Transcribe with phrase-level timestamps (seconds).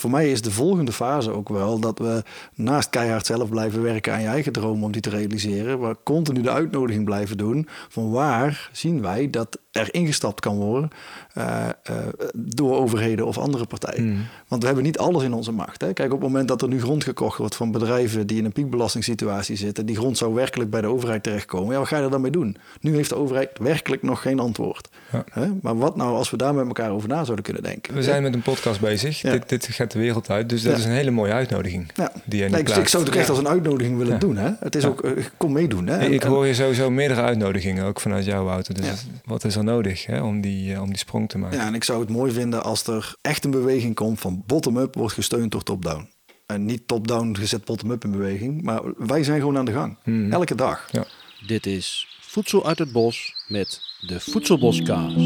[0.00, 2.22] Voor mij is de volgende fase ook wel dat we
[2.54, 6.40] naast keihard zelf blijven werken aan je eigen droom om die te realiseren, maar continu
[6.40, 10.90] de uitnodiging blijven doen van waar zien wij dat er ingestapt kan worden
[11.38, 11.96] uh, uh,
[12.34, 14.02] door overheden of andere partijen.
[14.02, 14.26] Hmm.
[14.48, 15.80] Want we hebben niet alles in onze macht.
[15.80, 15.92] Hè.
[15.92, 18.52] Kijk, op het moment dat er nu grond gekocht wordt van bedrijven die in een
[18.52, 22.10] piekbelastingssituatie zitten, die grond zou werkelijk bij de overheid terechtkomen, ja, wat ga je er
[22.10, 22.56] dan mee doen?
[22.80, 24.88] Nu heeft de overheid werkelijk nog geen antwoord.
[25.12, 25.24] Ja.
[25.30, 25.46] Hè?
[25.62, 27.94] Maar wat nou als we daar met elkaar over na zouden kunnen denken?
[27.94, 29.20] We zijn met een podcast bezig.
[29.20, 31.90] Dit, dit, gaat de wereld uit, dus dat is een hele mooie uitnodiging.
[31.94, 32.12] Ja.
[32.24, 34.36] Die nee, ik, ik, zou het ook echt als een uitnodiging willen doen.
[34.36, 34.50] Hè?
[34.60, 35.86] Het is ook, uh, kom meedoen.
[35.86, 36.06] Hè?
[36.06, 38.74] ik hoor je sowieso meerdere uitnodigingen, ook vanuit jouw auto.
[38.74, 41.58] Dus wat is er nodig hè, om, die, om die sprong te maken?
[41.58, 44.94] Ja, en ik zou het mooi vinden als er echt een beweging komt van bottom-up
[44.94, 46.08] wordt gesteund door top-down.
[46.46, 49.96] En niet top-down gezet bottom-up in beweging, maar wij zijn gewoon aan de gang.
[50.02, 50.32] Hmm.
[50.32, 50.88] Elke dag.
[50.92, 51.06] Ja.
[51.46, 55.16] Dit is Voedsel uit het Bos met de Voedselboscast.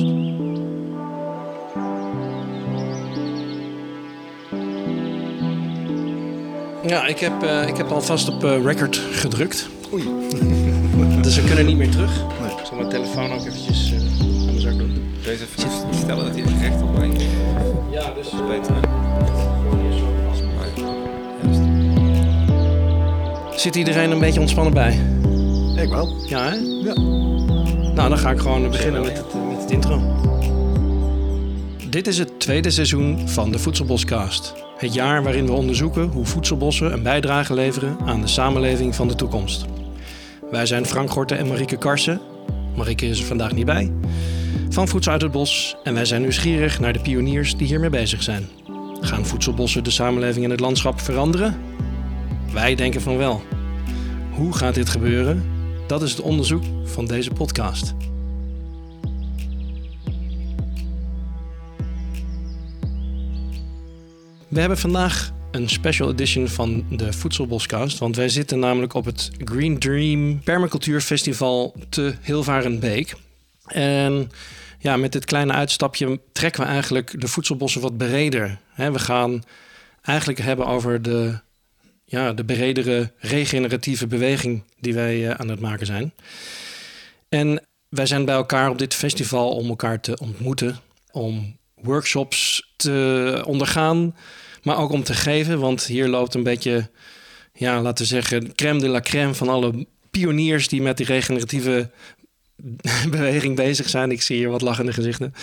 [6.87, 9.69] Ja, ik heb, uh, ik heb alvast op uh, record gedrukt.
[9.93, 10.05] Oei.
[11.23, 12.41] dus we kunnen niet meer terug.
[12.41, 12.51] Nee.
[12.51, 13.92] Ik zal mijn telefoon ook eventjes
[15.33, 15.45] Deze
[16.03, 17.11] stellen dat hij recht op mij.
[17.91, 18.31] Ja, dus...
[18.49, 18.75] Beter,
[23.57, 24.93] Zit iedereen een beetje ontspannen bij?
[25.83, 26.15] Ik wel.
[26.27, 26.55] Ja, hè?
[26.55, 26.95] Ja.
[27.95, 30.03] Nou, dan ga ik gewoon beginnen met het, met het intro.
[31.89, 34.55] Dit is het tweede seizoen van de Voedselboscast.
[34.77, 39.15] Het jaar waarin we onderzoeken hoe voedselbossen een bijdrage leveren aan de samenleving van de
[39.15, 39.65] toekomst.
[40.51, 42.21] Wij zijn Frank Gorten en Marieke Karsen.
[42.77, 43.91] Marieke is er vandaag niet bij.
[44.69, 48.23] Van Voedsel uit het Bos en wij zijn nieuwsgierig naar de pioniers die hiermee bezig
[48.23, 48.49] zijn.
[49.01, 51.61] Gaan voedselbossen de samenleving en het landschap veranderen?
[52.53, 53.43] Wij denken van wel.
[54.31, 55.45] Hoe gaat dit gebeuren?
[55.87, 57.95] Dat is het onderzoek van deze podcast.
[64.49, 67.99] We hebben vandaag een special edition van de Voedselboscast.
[67.99, 73.15] Want wij zitten namelijk op het Green Dream Permacultuur Festival te Hilvarenbeek.
[73.73, 74.31] En
[74.79, 78.59] ja, met dit kleine uitstapje trekken we eigenlijk de voedselbossen wat breder.
[78.77, 79.43] We gaan
[80.03, 81.41] eigenlijk hebben over de
[82.13, 86.13] ja, de bredere regeneratieve beweging die wij eh, aan het maken zijn.
[87.29, 90.79] En wij zijn bij elkaar op dit festival om elkaar te ontmoeten,
[91.11, 94.17] om workshops te ondergaan,
[94.63, 95.59] maar ook om te geven.
[95.61, 96.91] Want hier loopt een beetje,
[97.53, 101.91] ja, laten we zeggen, crème de la crème van alle pioniers die met die regeneratieve
[103.11, 104.11] beweging bezig zijn.
[104.11, 105.35] Ik zie hier wat lachende gezichten.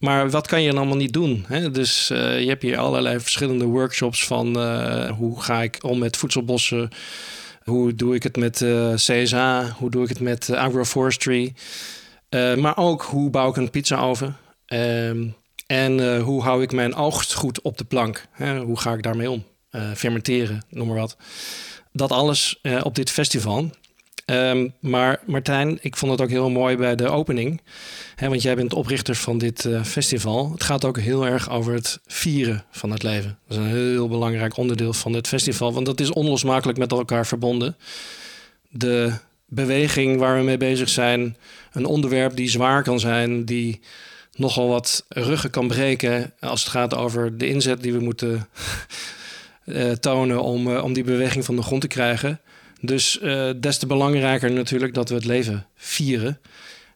[0.00, 1.44] Maar wat kan je dan allemaal niet doen?
[1.46, 1.70] Hè?
[1.70, 6.16] Dus uh, je hebt hier allerlei verschillende workshops van uh, hoe ga ik om met
[6.16, 6.90] voedselbossen.
[7.64, 9.74] Hoe doe ik het met uh, CSA?
[9.78, 11.54] Hoe doe ik het met agroforestry?
[12.56, 14.36] maar ook hoe bouw ik een pizza-oven?
[14.66, 15.26] Ehm,
[15.66, 18.26] en hoe hou ik mijn oogst goed op de plank?
[18.30, 18.58] Hè?
[18.58, 19.44] Hoe ga ik daarmee om?
[19.94, 21.16] fermenteren, noem maar wat.
[21.92, 23.70] Dat alles op dit festival.
[24.30, 27.60] Ehm, maar Martijn, ik vond het ook heel mooi bij de opening.
[28.14, 30.52] Hè, want jij bent oprichter van dit uh, festival.
[30.52, 33.38] Het gaat ook heel erg over het vieren van het leven.
[33.48, 35.72] Dat is een heel belangrijk onderdeel van dit festival.
[35.72, 37.76] Want dat is onlosmakelijk met elkaar verbonden.
[38.68, 39.12] De
[39.46, 41.36] beweging waar we mee bezig zijn.
[41.72, 43.44] Een onderwerp die zwaar kan zijn.
[43.44, 43.80] Die
[44.34, 46.32] nogal wat ruggen kan breken.
[46.40, 48.48] Als het gaat over de inzet die we moeten
[49.64, 52.40] uh, tonen om, uh, om die beweging van de grond te krijgen.
[52.80, 56.40] Dus uh, des te belangrijker natuurlijk dat we het leven vieren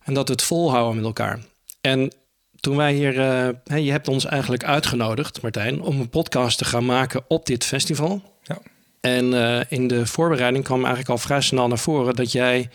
[0.03, 1.39] en dat we het volhouden met elkaar.
[1.81, 2.13] En
[2.61, 6.85] toen wij hier, uh, je hebt ons eigenlijk uitgenodigd, Martijn, om een podcast te gaan
[6.85, 8.23] maken op dit festival.
[8.43, 8.59] Ja.
[9.01, 12.71] En uh, in de voorbereiding kwam eigenlijk al vrij snel naar voren dat jij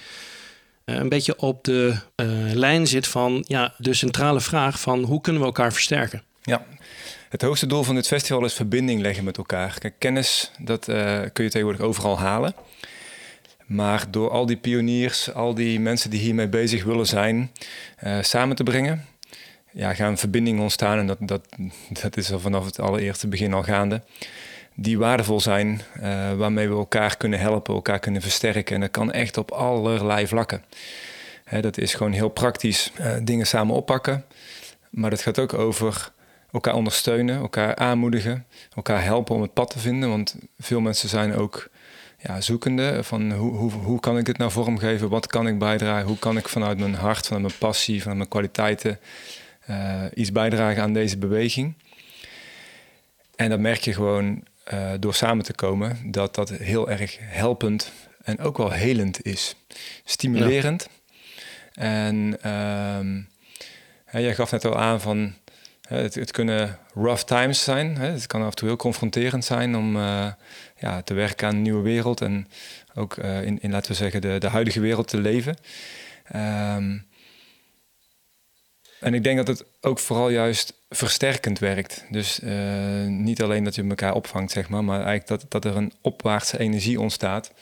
[0.85, 1.95] een beetje op de
[2.53, 6.23] lijn zit van ja, de centrale vraag van hoe kunnen we elkaar versterken?
[6.41, 6.65] Ja,
[7.29, 9.77] het hoogste doel van dit festival is verbinding leggen met elkaar.
[9.79, 10.85] Kijk, kennis, dat
[11.33, 12.53] kun je tegenwoordig overal halen.
[13.69, 17.51] Maar door al die pioniers, al die mensen die hiermee bezig willen zijn,
[18.03, 19.05] uh, samen te brengen,
[19.71, 20.97] ja, gaan verbindingen ontstaan.
[20.99, 21.45] En dat, dat,
[22.01, 24.01] dat is al vanaf het allereerste begin al gaande.
[24.75, 28.75] Die waardevol zijn, uh, waarmee we elkaar kunnen helpen, elkaar kunnen versterken.
[28.75, 30.63] En dat kan echt op allerlei vlakken.
[31.43, 34.25] Hè, dat is gewoon heel praktisch uh, dingen samen oppakken.
[34.89, 36.11] Maar dat gaat ook over
[36.51, 38.45] elkaar ondersteunen, elkaar aanmoedigen,
[38.75, 40.09] elkaar helpen om het pad te vinden.
[40.09, 41.69] Want veel mensen zijn ook
[42.21, 45.09] ja, zoekende van hoe, hoe, hoe kan ik dit nou vormgeven?
[45.09, 46.07] Wat kan ik bijdragen?
[46.07, 48.99] Hoe kan ik vanuit mijn hart, vanuit mijn passie, vanuit mijn kwaliteiten
[49.69, 51.73] uh, iets bijdragen aan deze beweging?
[53.35, 54.43] En dat merk je gewoon
[54.73, 57.91] uh, door samen te komen, dat dat heel erg helpend
[58.23, 59.55] en ook wel helend is.
[60.03, 60.87] Stimulerend.
[61.71, 61.83] Ja.
[61.83, 62.49] En
[62.99, 63.27] um,
[64.11, 65.33] jij gaf net al aan van
[65.87, 67.97] Het, het, kunnen rough times zijn.
[67.97, 68.11] Hè.
[68.11, 70.27] Het kan af en toe heel confronterend zijn om uh,
[70.79, 72.47] ja, te werken aan een nieuwe wereld en
[72.95, 75.57] ook uh, in, in, laten we zeggen, de, de huidige wereld te leven.
[76.35, 77.07] Um,
[78.99, 82.05] en ik denk dat het ook vooral juist versterkend werkt.
[82.09, 85.77] Dus uh, niet alleen dat je elkaar opvangt, zeg maar, maar eigenlijk dat, dat er
[85.77, 87.53] een opwaartse energie ontstaat.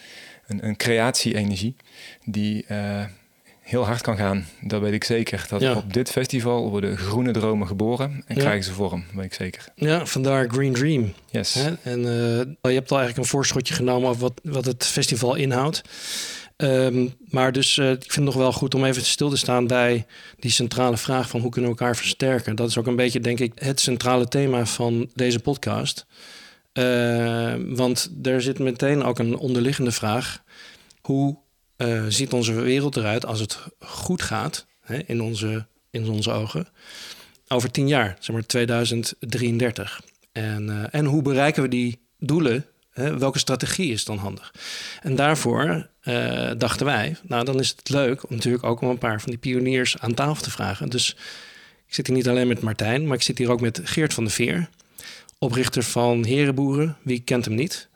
[0.47, 1.75] Een, een creatie-energie
[2.23, 3.05] die uh,
[3.67, 4.45] heel hard kan gaan.
[4.61, 5.45] Dat weet ik zeker.
[5.49, 5.73] Dat ja.
[5.73, 8.41] op dit festival worden groene dromen geboren en ja.
[8.41, 9.65] krijgen ze vorm, weet ik zeker.
[9.75, 11.13] Ja, vandaar Green Dream.
[11.31, 11.53] Yes.
[11.53, 11.73] Hè?
[11.83, 15.81] En uh, je hebt al eigenlijk een voorschotje genomen over wat, wat het festival inhoudt.
[16.57, 19.67] Um, maar dus uh, ik vind het nog wel goed om even stil te staan
[19.67, 20.05] bij
[20.39, 22.55] die centrale vraag van hoe kunnen we elkaar versterken.
[22.55, 26.05] Dat is ook een beetje, denk ik, het centrale thema van deze podcast.
[26.73, 30.43] Uh, want er zit meteen ook een onderliggende vraag.
[31.01, 31.37] Hoe
[31.77, 36.67] uh, ziet onze wereld eruit als het goed gaat hè, in, onze, in onze ogen?
[37.47, 40.01] Over tien jaar, zeg maar 2033.
[40.31, 44.53] En, en hoe bereiken we die doelen welke strategie is dan handig?
[45.01, 48.97] En daarvoor uh, dachten wij, nou dan is het leuk om natuurlijk ook om een
[48.97, 50.89] paar van die pioniers aan tafel te vragen.
[50.89, 51.15] Dus
[51.87, 54.23] ik zit hier niet alleen met Martijn, maar ik zit hier ook met Geert van
[54.23, 54.69] de Veer,
[55.37, 56.97] oprichter van Herenboeren.
[57.01, 57.87] Wie kent hem niet?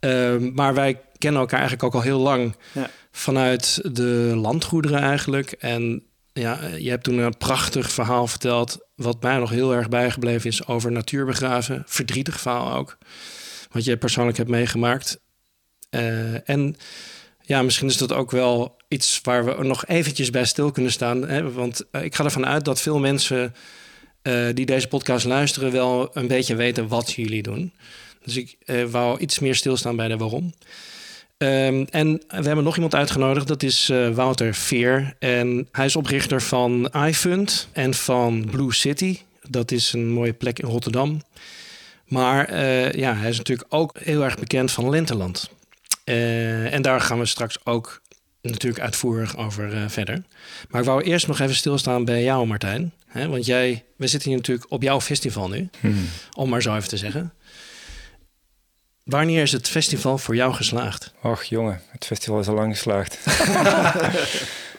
[0.00, 2.90] Uh, maar wij kennen elkaar eigenlijk ook al heel lang ja.
[3.10, 5.52] vanuit de landgoederen eigenlijk.
[5.52, 6.02] En
[6.32, 10.66] ja, je hebt toen een prachtig verhaal verteld, wat mij nog heel erg bijgebleven is
[10.66, 11.82] over natuurbegraven.
[11.86, 12.98] Verdrietig verhaal ook
[13.70, 15.20] wat je persoonlijk hebt meegemaakt.
[15.90, 16.76] Uh, en
[17.40, 21.28] ja, misschien is dat ook wel iets waar we nog eventjes bij stil kunnen staan.
[21.28, 21.52] Hè?
[21.52, 23.54] Want uh, ik ga ervan uit dat veel mensen
[24.22, 27.72] uh, die deze podcast luisteren wel een beetje weten wat jullie doen.
[28.24, 28.56] Dus ik
[28.90, 30.54] wou iets meer stilstaan bij de waarom.
[31.38, 35.16] Um, en we hebben nog iemand uitgenodigd, dat is Wouter Veer.
[35.18, 39.18] En hij is oprichter van iFund en van Blue City.
[39.48, 41.22] Dat is een mooie plek in Rotterdam.
[42.06, 45.50] Maar uh, ja, hij is natuurlijk ook heel erg bekend van Lenteland.
[46.04, 48.02] Uh, en daar gaan we straks ook
[48.42, 50.22] natuurlijk uitvoerig over uh, verder.
[50.68, 52.92] Maar ik wou eerst nog even stilstaan bij jou, Martijn.
[53.06, 53.28] Hè?
[53.28, 56.08] Want jij, we zitten hier natuurlijk op jouw festival nu, hmm.
[56.36, 57.32] om maar zo even te zeggen.
[59.02, 61.12] Wanneer is het festival voor jou geslaagd?
[61.22, 63.18] Och jongen, het festival is al lang geslaagd.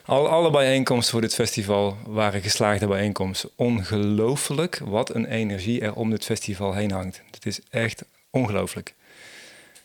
[0.05, 3.49] Al, alle bijeenkomsten voor dit festival waren geslaagde bijeenkomsten.
[3.55, 7.21] Ongelooflijk wat een energie er om dit festival heen hangt.
[7.31, 8.93] Het is echt ongelooflijk.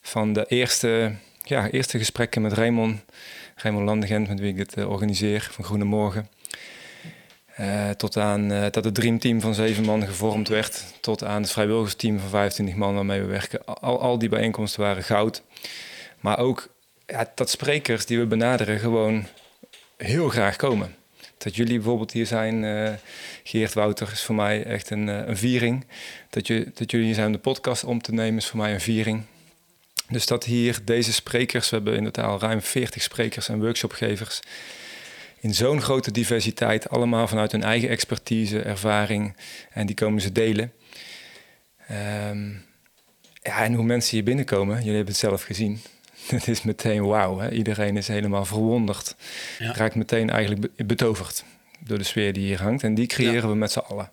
[0.02, 1.12] Van de eerste,
[1.43, 3.00] ja, eerste gesprekken met Raymond,
[3.55, 6.29] Raymond Landegent, met wie ik dit uh, organiseer, van Groene Morgen.
[7.60, 10.84] Uh, tot aan uh, dat het dreamteam van zeven man gevormd werd.
[11.00, 13.64] Tot aan het vrijwilligersteam van 25 man waarmee we werken.
[13.64, 15.43] Al, al die bijeenkomsten waren goud.
[16.20, 16.69] Maar ook
[17.06, 19.26] ja, dat sprekers die we benaderen gewoon
[19.96, 20.94] heel graag komen.
[21.38, 22.90] Dat jullie bijvoorbeeld hier zijn, uh,
[23.43, 25.87] Geert Wouter, is voor mij echt een, een viering.
[26.31, 28.72] Dat, je, dat jullie hier zijn om de podcast om te nemen, is voor mij
[28.72, 29.22] een viering.
[30.08, 34.40] Dus dat hier deze sprekers, we hebben in totaal ruim 40 sprekers en workshopgevers.
[35.40, 39.37] In zo'n grote diversiteit, allemaal vanuit hun eigen expertise, ervaring.
[39.70, 40.73] En die komen ze delen.
[42.31, 42.64] Um,
[43.43, 45.81] ja, en hoe mensen hier binnenkomen, jullie hebben het zelf gezien.
[46.26, 47.49] het is meteen wauw.
[47.49, 49.17] Iedereen is helemaal verwonderd.
[49.58, 49.73] Ja.
[49.73, 51.44] Raakt meteen eigenlijk betoverd
[51.79, 52.82] door de sfeer die hier hangt.
[52.82, 54.11] En die creëren we met z'n allen.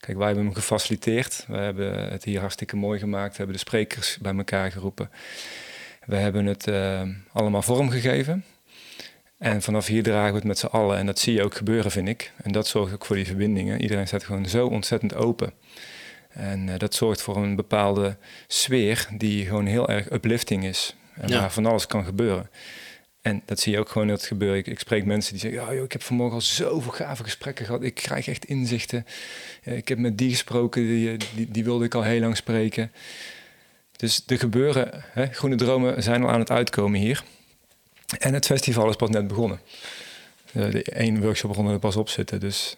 [0.00, 1.44] Kijk, wij hebben hem gefaciliteerd.
[1.48, 3.30] We hebben het hier hartstikke mooi gemaakt.
[3.30, 5.10] We hebben de sprekers bij elkaar geroepen.
[6.04, 8.44] We hebben het uh, allemaal vormgegeven.
[9.38, 10.98] En vanaf hier dragen we het met z'n allen.
[10.98, 12.32] En dat zie je ook gebeuren, vind ik.
[12.42, 13.80] En dat zorgt ook voor die verbindingen.
[13.80, 15.52] Iedereen staat gewoon zo ontzettend open.
[16.28, 18.16] En uh, dat zorgt voor een bepaalde
[18.46, 20.96] sfeer die gewoon heel erg uplifting is.
[21.14, 21.40] En ja.
[21.40, 22.50] waar van alles kan gebeuren.
[23.22, 24.58] En dat zie je ook gewoon het gebeuren.
[24.58, 27.66] Ik, ik spreek mensen die zeggen: ja, joh, ik heb vanmorgen al zoveel gave gesprekken
[27.66, 27.82] gehad.
[27.82, 29.06] Ik krijg echt inzichten.
[29.62, 32.92] Ik heb met die gesproken, die, die, die wilde ik al heel lang spreken.
[33.96, 37.22] Dus er gebeuren, hè, groene dromen zijn al aan het uitkomen hier.
[38.18, 39.60] En het festival is pas net begonnen.
[40.52, 42.40] De, de één workshop begonnen er pas op zitten.
[42.40, 42.76] Dus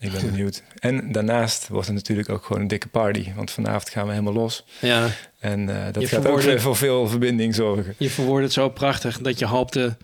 [0.00, 0.62] ik ben benieuwd.
[0.78, 3.32] En daarnaast wordt het natuurlijk ook gewoon een dikke party.
[3.34, 4.64] Want vanavond gaan we helemaal los.
[4.80, 5.08] Ja.
[5.38, 7.94] En uh, dat gaat ook weer voor veel verbinding zorgen.
[7.98, 9.96] Je verwoordt het zo prachtig dat je hoopte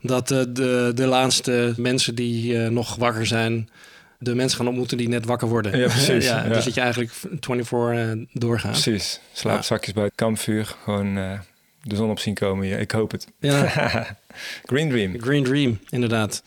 [0.00, 3.68] dat de, de, de laatste mensen die uh, nog wakker zijn...
[4.18, 5.78] de mensen gaan ontmoeten die net wakker worden.
[5.78, 6.24] Ja, precies.
[6.24, 8.70] ja, Dus dat je eigenlijk 24 uh, doorgaat.
[8.70, 9.20] Precies.
[9.32, 10.76] Slaapzakjes bij het kampvuur.
[10.84, 11.40] Gewoon
[11.82, 12.66] de zon op zien komen.
[12.66, 13.26] Ja, ik hoop het.
[13.38, 13.66] Ja.
[14.64, 15.20] Green Dream.
[15.20, 16.42] Green Dream, inderdaad.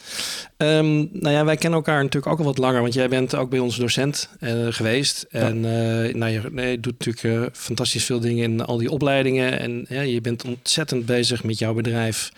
[0.57, 3.49] Um, nou ja, wij kennen elkaar natuurlijk ook al wat langer, want jij bent ook
[3.49, 5.25] bij ons docent uh, geweest.
[5.29, 5.39] Ja.
[5.39, 8.89] En uh, nou, je, nee, je doet natuurlijk uh, fantastisch veel dingen in al die
[8.89, 9.59] opleidingen.
[9.59, 12.31] En ja, je bent ontzettend bezig met jouw bedrijf.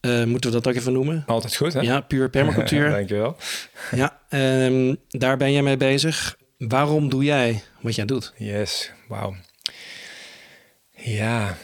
[0.00, 1.22] Uh, moeten we dat ook even noemen?
[1.26, 1.80] Altijd goed, hè?
[1.80, 2.90] Ja, puur permacultuur.
[2.98, 3.36] Dankjewel.
[3.94, 4.18] Ja,
[4.66, 6.36] um, daar ben jij mee bezig.
[6.58, 8.32] Waarom doe jij wat jij doet?
[8.36, 9.34] Yes, wauw.
[10.90, 11.56] Ja.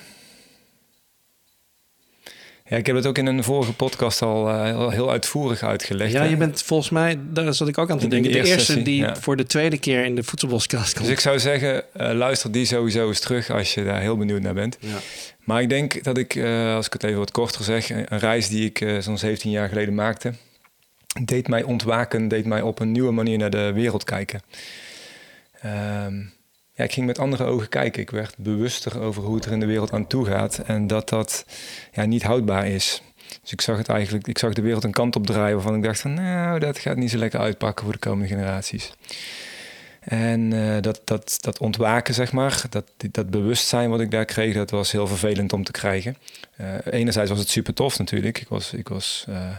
[2.71, 6.13] Ja, ik heb het ook in een vorige podcast al uh, heel uitvoerig uitgelegd.
[6.13, 8.97] Ja, je bent volgens mij, daar zat ik ook aan te denken, de eerste, die
[8.97, 9.17] ja.
[9.17, 11.05] voor de tweede keer in de voedselboskast komt.
[11.05, 14.41] Dus ik zou zeggen, uh, luister die sowieso eens terug als je daar heel benieuwd
[14.41, 14.77] naar bent.
[14.81, 14.97] Ja.
[15.45, 18.49] Maar ik denk dat ik, uh, als ik het even wat korter zeg, een reis
[18.49, 20.33] die ik zo'n 17 jaar geleden maakte,
[21.25, 24.43] deed mij ontwaken, deed mij op een nieuwe manier naar de wereld kijken.
[26.07, 26.33] Um,
[26.83, 28.03] ik ging met andere ogen kijken.
[28.03, 31.09] Ik werd bewuster over hoe het er in de wereld aan toe gaat en dat
[31.09, 31.45] dat
[31.93, 33.03] ja, niet houdbaar is.
[33.43, 35.83] Dus ik zag het eigenlijk, ik zag de wereld een kant op draaien waarvan ik
[35.83, 38.93] dacht van nou, dat gaat niet zo lekker uitpakken voor de komende generaties.
[40.01, 44.55] En uh, dat, dat, dat ontwaken, zeg maar, dat, dat bewustzijn wat ik daar kreeg,
[44.55, 46.17] dat was heel vervelend om te krijgen.
[46.61, 48.41] Uh, enerzijds was het super tof natuurlijk.
[48.41, 49.57] Ik was, ik was uh,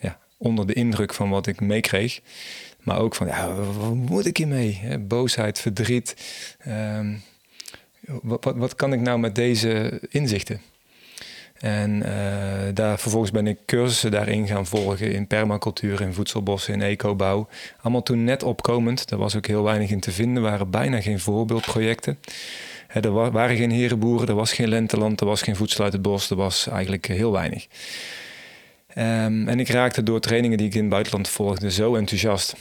[0.00, 2.20] ja, onder de indruk van wat ik meekreeg.
[2.82, 4.78] Maar ook van, ja, wat moet ik hiermee?
[4.82, 4.98] Hè?
[4.98, 6.16] Boosheid, verdriet.
[6.68, 7.22] Um,
[8.22, 10.60] wat, wat, wat, kan ik nou met deze inzichten?
[11.60, 12.04] En uh,
[12.74, 17.48] daar vervolgens ben ik cursussen daarin gaan volgen in permacultuur, in voedselbossen, in ecobouw.
[17.80, 19.08] Allemaal toen net opkomend.
[19.08, 20.42] Daar was ook heel weinig in te vinden.
[20.42, 22.18] Waren bijna geen voorbeeldprojecten.
[22.88, 26.30] Er waren geen herenboeren, er was geen lenteland, er was geen voedsel uit het bos.
[26.30, 27.66] Er was eigenlijk heel weinig.
[28.98, 32.56] Um, en ik raakte door trainingen die ik in het buitenland volgde zo enthousiast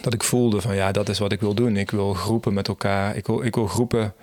[0.00, 1.76] dat ik voelde van ja, dat is wat ik wil doen.
[1.76, 4.14] Ik wil groepen met elkaar, ik wil, ik wil groepen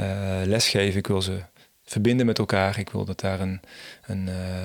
[0.00, 0.06] uh,
[0.44, 1.42] lesgeven, ik wil ze
[1.84, 2.78] verbinden met elkaar.
[2.78, 3.60] Ik wil dat daar, een,
[4.06, 4.62] een, uh,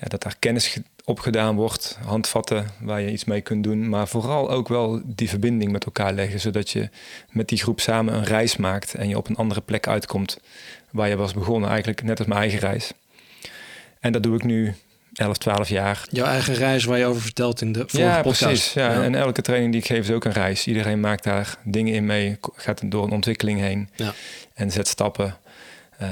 [0.00, 3.88] ja, dat daar kennis opgedaan wordt, handvatten waar je iets mee kunt doen.
[3.88, 6.88] Maar vooral ook wel die verbinding met elkaar leggen, zodat je
[7.30, 10.40] met die groep samen een reis maakt en je op een andere plek uitkomt
[10.90, 12.92] waar je was begonnen, eigenlijk net als mijn eigen reis.
[14.00, 14.74] En dat doe ik nu
[15.14, 16.04] 11, 12 jaar.
[16.10, 18.44] Jouw eigen reis waar je over vertelt in de vorige ja, podcast.
[18.44, 20.66] Precies, ja, En elke training die ik geef is ook een reis.
[20.66, 24.14] Iedereen maakt daar dingen in mee, gaat door een ontwikkeling heen ja.
[24.54, 25.36] en zet stappen.
[26.02, 26.06] Um,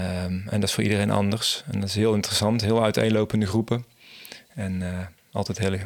[0.49, 1.65] en dat is voor iedereen anders.
[1.73, 3.85] En dat is heel interessant, heel uiteenlopende groepen.
[4.55, 4.99] En uh,
[5.33, 5.79] altijd hele,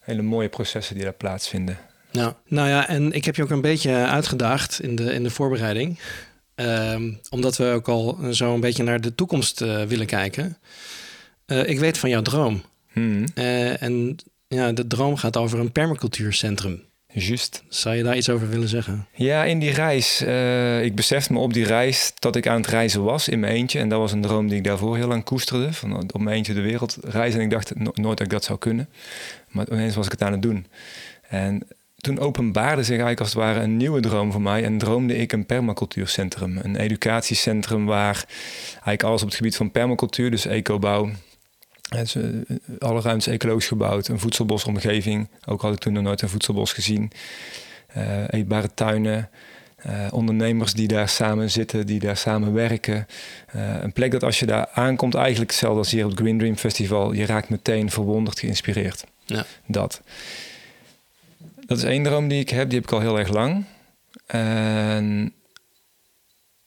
[0.00, 1.78] hele mooie processen die daar plaatsvinden.
[2.10, 5.30] Ja, nou ja, en ik heb je ook een beetje uitgedaagd in de, in de
[5.30, 5.98] voorbereiding.
[6.54, 10.56] Um, omdat we ook al zo een beetje naar de toekomst uh, willen kijken.
[11.52, 12.62] Uh, ik weet van jouw droom.
[12.92, 13.24] Hmm.
[13.34, 14.16] Uh, en
[14.48, 16.82] ja, de droom gaat over een permacultuurcentrum.
[17.12, 17.62] Juist.
[17.68, 19.06] Zou je daar iets over willen zeggen?
[19.14, 20.22] Ja, in die reis.
[20.22, 23.52] Uh, ik besefte me op die reis dat ik aan het reizen was in mijn
[23.52, 23.78] eentje.
[23.78, 25.72] En dat was een droom die ik daarvoor heel lang koesterde.
[25.72, 27.38] Van op mijn eentje de wereld reizen.
[27.38, 28.88] En ik dacht no nooit dat ik dat zou kunnen.
[29.48, 30.66] Maar ineens was ik het aan het doen.
[31.28, 31.66] En
[31.96, 34.64] toen openbaarde zich eigenlijk als het ware een nieuwe droom voor mij.
[34.64, 36.58] En droomde ik een permacultuurcentrum.
[36.62, 38.24] Een educatiecentrum waar
[38.72, 41.10] eigenlijk alles op het gebied van permacultuur, dus ecobouw,
[41.96, 42.24] het is, uh,
[42.78, 45.28] alle ruimtes ecologisch gebouwd, een voedselbosomgeving.
[45.46, 47.10] Ook had ik toen nog nooit een voedselbos gezien.
[47.96, 49.30] Uh, eetbare tuinen,
[49.86, 53.06] uh, ondernemers die daar samen zitten, die daar samen werken.
[53.80, 56.56] een plek dat als je daar aankomt, eigenlijk hetzelfde als hier op het Green Dream
[56.56, 57.12] Festival.
[57.12, 59.04] Je raakt meteen verwonderd, geïnspireerd.
[59.24, 59.44] Ja.
[59.66, 60.02] Dat.
[61.66, 63.64] Dat is één droom die ik heb, die heb ik al heel erg lang.
[64.26, 65.32] En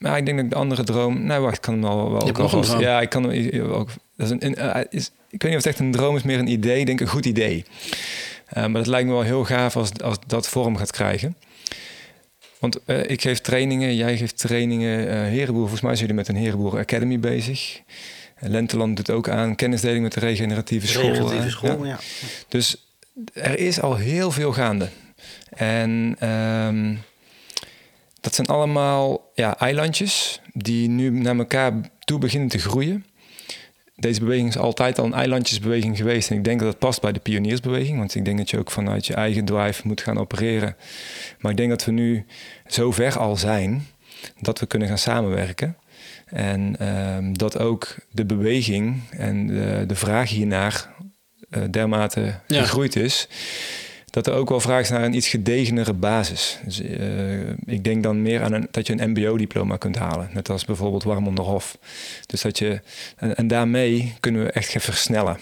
[0.04, 1.26] maar ik denk dat ik de andere droom.
[1.26, 2.22] Nou, wacht, ik kan hem al wel.
[2.22, 3.90] ook nog Ja, ik kan hem ook.
[4.18, 6.40] Dat is een, een, is, ik weet niet of het echt een droom is, meer
[6.40, 6.80] een idee.
[6.80, 7.66] Ik denk een goed idee.
[8.58, 11.38] Uh, maar het lijkt me wel heel gaaf als, als dat vorm gaat krijgen.
[12.60, 15.00] Want uh, ik geef trainingen, jij geeft trainingen.
[15.00, 17.82] Uh, Herenboer, volgens mij zijn jullie met een Herenboer Academy bezig.
[18.40, 21.10] Lenteland doet ook aan kennisdeling met de regeneratieve school.
[21.10, 21.90] Regeneratieve school, ja.
[21.90, 22.00] ja.
[22.48, 22.88] Dus
[23.34, 24.90] er is al heel veel gaande.
[25.50, 27.02] En um,
[28.24, 33.06] dat zijn allemaal ja, eilandjes die nu naar elkaar toe beginnen te groeien.
[33.96, 36.30] Deze beweging is altijd al een eilandjesbeweging geweest.
[36.30, 37.98] En ik denk dat dat past bij de pioniersbeweging.
[37.98, 40.76] Want ik denk dat je ook vanuit je eigen drive moet gaan opereren.
[41.40, 42.26] Maar ik denk dat we nu
[42.68, 43.86] zo ver al zijn
[44.42, 45.78] dat we kunnen gaan samenwerken.
[46.26, 50.94] En um, dat ook de beweging en de, de vraag hiernaar
[51.50, 52.62] uh, dermate ja.
[52.62, 53.28] gegroeid is
[54.14, 56.60] dat er ook wel vraag is naar een iets gedegenere basis.
[56.66, 60.66] Dus, uh, ik denk dan meer aan dat je een MBO-diploma kunt halen, net als
[60.66, 61.78] bijvoorbeeld Warmonderhof.
[62.26, 62.82] Dus dat je,
[63.16, 65.38] en, daarmee kunnen we echt gaan versnellen.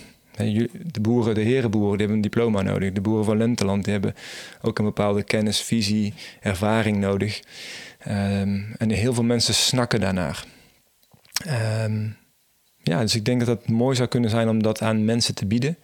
[0.91, 2.91] De boeren, de herenboeren, die hebben een diploma nodig.
[2.91, 4.15] De boeren van Lenteland die hebben
[4.61, 7.41] ook een bepaalde kennis, visie, ervaring nodig.
[8.07, 10.43] Um, en heel veel mensen snakken daarnaar.
[11.83, 12.15] Um,
[12.83, 15.45] ja, dus ik denk dat het mooi zou kunnen zijn om dat aan mensen te
[15.45, 15.77] bieden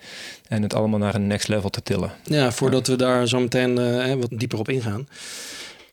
[0.48, 2.12] en het allemaal naar een next level te tillen.
[2.24, 5.08] Ja, voordat we daar zo meteen uh, wat dieper op ingaan,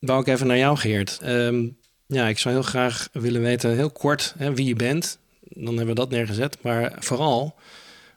[0.00, 1.20] wou ik even naar jou, Geert.
[1.24, 5.18] Um, ja, ik zou heel graag willen weten, heel kort, hè, wie je bent.
[5.40, 6.56] Dan hebben we dat neergezet.
[6.60, 7.54] Maar vooral,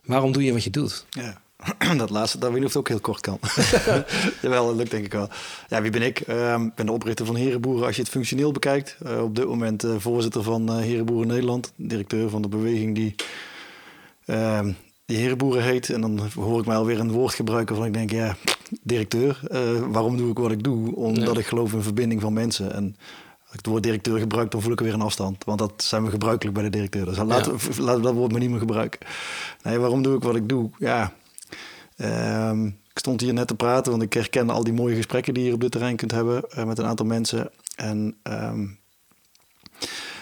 [0.07, 1.05] Waarom doe je wat je doet?
[1.09, 1.41] Ja.
[1.97, 3.39] Dat laatste, dat weet niet of het ook heel kort kan.
[4.41, 5.29] Jawel, dat lukt denk ik wel.
[5.67, 6.19] Ja, wie ben ik?
[6.19, 8.97] Ehm, Ik ben de oprichter van Herenboeren als je het functioneel bekijkt.
[9.05, 11.71] Eh, op dit moment eh, voorzitter van uh, Herenboeren Nederland.
[11.75, 13.15] Directeur van de beweging die,
[14.25, 14.71] ehm,
[15.05, 15.89] die Herenboeren heet.
[15.89, 18.35] En dan hoor ik mij alweer een woord gebruiken van ik denk, ja,
[18.81, 19.39] directeur.
[19.91, 20.95] waarom doe ik wat ik doe?
[20.95, 21.39] Omdat Ja.
[21.39, 22.73] ik geloof in verbinding van mensen.
[22.73, 22.95] En
[23.41, 25.43] als ik het woord directeur gebruik, dan voel ik er weer een afstand.
[25.43, 27.05] Want dat zijn we gebruikelijk bij de directeur.
[27.05, 28.99] Dus laten, we, laten we dat woord maar niet meer gebruiken.
[29.63, 30.69] Nee, waarom doe ik wat ik doe?
[30.79, 31.13] Ja,
[31.97, 35.43] Ehm, ik stond hier net te praten, want ik herken al die mooie gesprekken die
[35.43, 37.51] je op dit terrein kunt hebben eh, met een aantal mensen.
[37.75, 38.65] En ehm,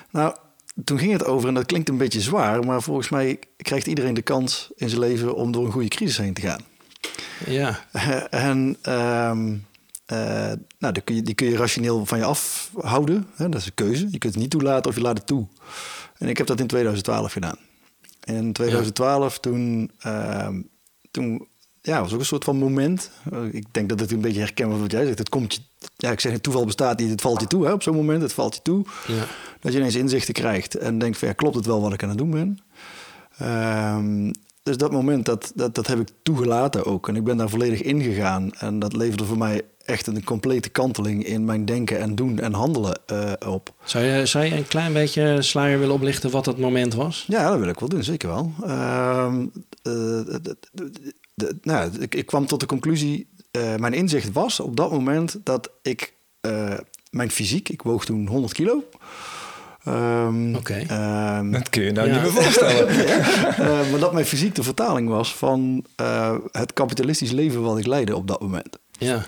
[0.09, 0.35] nou,
[0.83, 4.13] toen ging het over, en dat klinkt een beetje zwaar, maar volgens mij krijgt iedereen
[4.13, 6.61] de kans in zijn leven om door een goede crisis heen te gaan.
[7.45, 7.85] Ja,
[8.29, 9.55] en ehm,
[10.05, 13.27] eh, nou, die, kun je, die kun je rationeel van je afhouden.
[13.35, 13.49] Hè?
[13.49, 14.07] Dat is een keuze.
[14.11, 15.47] Je kunt het niet toelaten of je laat het toe.
[16.17, 17.57] En ik heb dat in 2012 gedaan.
[18.23, 19.91] In 2012 toen,
[21.11, 21.47] toen
[21.85, 23.09] ja, was ook een soort van moment.
[23.31, 25.17] Eh, ik denk dat het een beetje herkenbaar wat jij zegt.
[25.17, 25.59] Het komt je,
[25.95, 27.09] ja, ik zeg het toeval bestaat niet.
[27.09, 28.21] Het valt je toe hè, op zo'n moment.
[28.21, 28.85] Het valt je toe.
[29.07, 29.25] ja,
[29.59, 32.09] Dat je ineens inzichten krijgt en denkt van ja, klopt het wel wat ik aan
[32.09, 32.59] het doen ben?
[33.37, 34.31] Ehm,
[34.63, 37.07] dus dat moment, dat, dat, dat heb ik toegelaten ook.
[37.07, 38.53] En ik ben daar volledig ingegaan.
[38.53, 42.53] En dat leverde voor mij echt een complete kanteling in mijn denken en doen en
[42.53, 43.73] handelen eh, op.
[43.83, 47.25] Zou je, zou je een klein beetje sluier willen oplichten wat dat moment was?
[47.27, 48.51] Ja, dat wil ik wel doen, zeker wel.
[48.63, 49.45] Ehm,
[49.81, 50.19] eh,
[51.35, 55.37] de- nou, ik, ik kwam tot de conclusie, eh, mijn inzicht was op dat moment
[55.43, 56.73] dat ik eh,
[57.09, 58.83] mijn fysiek, ik woog toen 100 kilo.
[59.83, 60.73] Ehm, Oké.
[60.87, 62.13] ehm, Dat kun je nou Ja.
[62.13, 62.87] niet meer voorstellen.
[63.55, 67.85] Eh, maar dat mijn fysiek de vertaling was van eh, het kapitalistisch leven wat ik
[67.85, 68.77] leidde op dat moment.
[68.91, 69.25] Ja,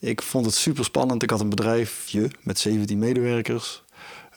[0.00, 1.22] Ik vond het super spannend.
[1.22, 3.82] Ik had een bedrijfje met 17 medewerkers.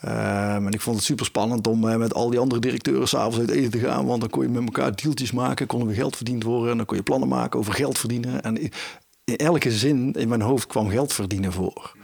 [0.01, 3.37] Ehm, en ik vond het super spannend om eh, met al die andere directeuren s'avonds
[3.39, 4.05] uit eten te gaan.
[4.05, 6.71] Want dan kon je met elkaar deeltjes maken, kon er weer geld verdiend worden.
[6.71, 8.41] En dan kon je plannen maken over geld verdienen.
[8.43, 8.71] En in,
[9.37, 11.95] elke zin in mijn hoofd kwam geld verdienen voor.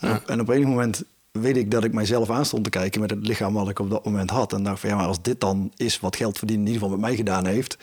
[0.00, 3.00] En op- En op een moment weet ik dat ik mijzelf aan stond te kijken
[3.00, 4.52] met het lichaam wat ik op dat moment had.
[4.52, 6.98] En dacht van ja, maar als dit dan is wat geld verdienen in ieder geval
[7.00, 7.76] met mij gedaan heeft.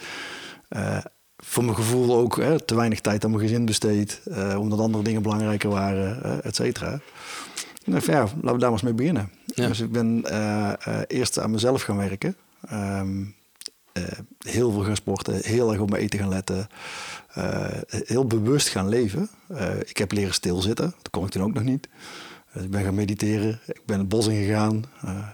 [0.69, 0.97] eh,
[1.38, 4.21] voor mijn gevoel ook hè, te weinig tijd aan mijn gezin besteed.
[4.25, 6.99] eh, omdat andere dingen belangrijker waren, et cetera.
[7.85, 9.29] Van ja, laten we daar maar eens mee beginnen.
[9.45, 9.67] Ja.
[9.67, 12.35] Dus ik ben eh, eh, eerst aan mezelf gaan werken.
[12.67, 13.23] Ehm,
[13.93, 14.03] eh,
[14.39, 16.67] heel veel gaan sporten, heel erg op mijn eten gaan letten.
[17.89, 19.29] heel bewust gaan leven.
[19.85, 21.87] Ik heb leren stilzitten, dat kon ik toen ook nog niet.
[22.53, 24.83] Dus ik ben gaan mediteren, ik ben het bos ingegaan.
[25.01, 25.27] Eh,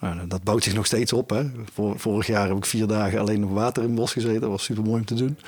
[0.00, 1.30] nou, dat bouwt zich nog steeds op.
[1.30, 1.50] Hè.
[1.72, 4.40] Vor- vorig jaar heb ik vier dagen alleen op water in het bos gezeten.
[4.40, 5.38] Dat was super mooi om te doen.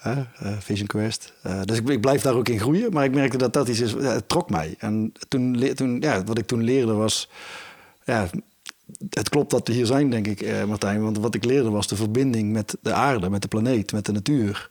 [0.00, 1.32] Hè, eh, Vision Quest.
[1.42, 2.92] Eh, dus ik, ik blijf daar ook in groeien.
[2.92, 4.74] Maar ik merkte dat dat iets is, ja, het trok mij.
[4.78, 7.28] En toen, toen, ja, wat ik toen leerde was...
[8.04, 8.28] Ja,
[9.10, 11.02] het klopt dat we hier zijn, denk ik, eh, Martijn.
[11.02, 14.12] Want wat ik leerde was de verbinding met de aarde, met de planeet, met de
[14.12, 14.70] natuur.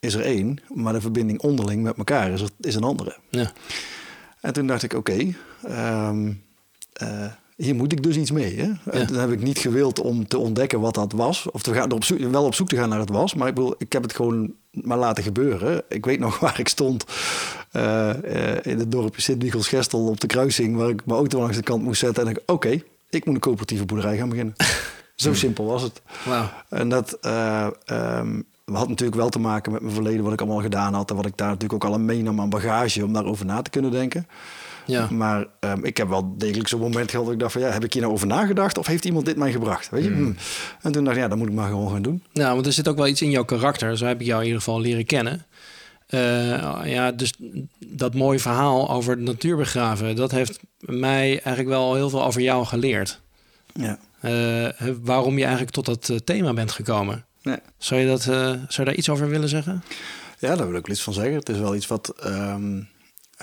[0.00, 3.16] Is er één, maar de verbinding onderling met elkaar is, er, is een andere.
[3.30, 3.52] ja,
[4.40, 6.32] En toen dacht ik, oké, ehm,
[6.92, 8.56] eh, hier moet ik dus iets mee.
[8.56, 9.06] Hè?
[9.06, 11.50] Toen heb ik niet gewild om te ontdekken wat dat was.
[11.50, 13.34] Of te gaan, op zoek, wel op zoek te gaan naar het was.
[13.34, 15.82] Maar ik, bedoel, ik heb het gewoon maar laten gebeuren.
[15.88, 17.04] Ik weet nog waar ik stond
[17.70, 20.76] eh, eh, in het dorpje Sint-Michels-Gestel op de kruising...
[20.76, 22.24] waar ik mijn auto langs de kant moest zetten.
[22.24, 24.54] En ik oké, ik moet een coöperatieve boerderij gaan beginnen.
[25.14, 26.02] Zo simpel was het.
[26.24, 26.50] wauw.
[26.68, 30.94] En dat ehm, had natuurlijk wel te maken met mijn verleden, wat ik allemaal gedaan
[30.94, 31.10] had.
[31.10, 33.90] En wat ik daar natuurlijk ook al meenam aan bagage om daarover na te kunnen
[33.90, 34.26] denken.
[34.86, 37.70] Ja, Maar ehm, ik heb wel degelijk zo'n moment gehad dat ik dacht van ja,
[37.70, 39.90] heb ik hier nou over nagedacht of heeft iemand dit mij gebracht?
[39.90, 40.10] Weet je?
[40.10, 40.36] Hmm.
[40.82, 42.22] En toen dacht ik, ja, dat moet ik maar gewoon gaan doen.
[42.32, 43.96] nou, want er zit ook wel iets in jouw karakter.
[43.96, 45.46] Zo heb ik jou in ieder geval leren kennen.
[46.06, 46.20] Eh,
[46.84, 47.32] ja, dus
[47.86, 50.16] dat mooie verhaal over het natuurbegraven...
[50.16, 53.20] dat heeft mij eigenlijk wel heel veel over jou geleerd.
[53.72, 53.98] Ja.
[54.20, 57.24] Eh, waarom je eigenlijk tot dat eh, thema bent gekomen.
[57.78, 59.82] Zou je, dat, eh, zou je daar iets over willen zeggen?
[60.38, 61.34] Ja, daar wil ik wel iets van zeggen.
[61.34, 62.80] Het is wel iets wat, ehm,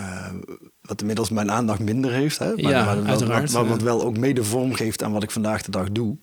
[0.02, 0.34] eh,
[0.82, 2.40] wat inmiddels mijn aandacht minder heeft.
[2.40, 2.46] Hè?
[2.56, 5.92] Maar, Ja, maar Wat, wel ook mede vorm geeft aan wat ik vandaag de dag
[5.92, 6.18] doe.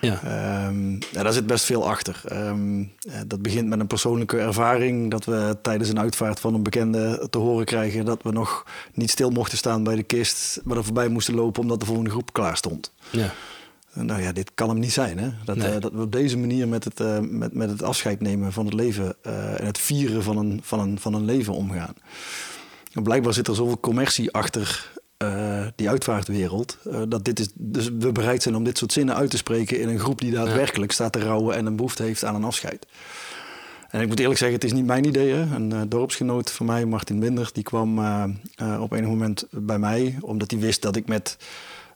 [0.00, 2.20] Ja, Ehm, ja, daar zit best veel achter.
[2.24, 5.10] Ehm, eh, dat begint met een persoonlijke ervaring.
[5.10, 9.10] Dat we tijdens een uitvaart van een bekende te horen krijgen dat we nog niet
[9.10, 12.32] stil mochten staan bij de kist, maar er voorbij moesten lopen omdat de volgende groep
[12.32, 12.92] klaar stond.
[13.10, 13.30] ja,
[13.92, 15.18] nou ja, dit kan hem niet zijn.
[15.18, 15.28] Hè?
[15.44, 15.68] Dat, Nee.
[15.74, 17.00] eh, dat we op deze manier met het,
[17.30, 20.98] met, met het afscheid nemen van het leven en het vieren van een, van, een,
[21.00, 21.94] van een leven omgaan.
[23.02, 26.78] Blijkbaar zit er zoveel commercie achter eh, die uitvaartwereld.
[26.90, 29.80] eh, dat dit is, dus we bereid zijn om dit soort zinnen uit te spreken
[29.80, 32.86] in een groep die daadwerkelijk staat te rouwen en een behoefte heeft aan een afscheid.
[33.90, 35.32] En ik moet eerlijk zeggen, het is niet mijn idee.
[35.32, 35.54] Hè.
[35.54, 37.98] Een eh, dorpsgenoot van mij, Martin Binder, die kwam
[38.80, 41.36] op een moment bij mij, omdat hij wist dat ik met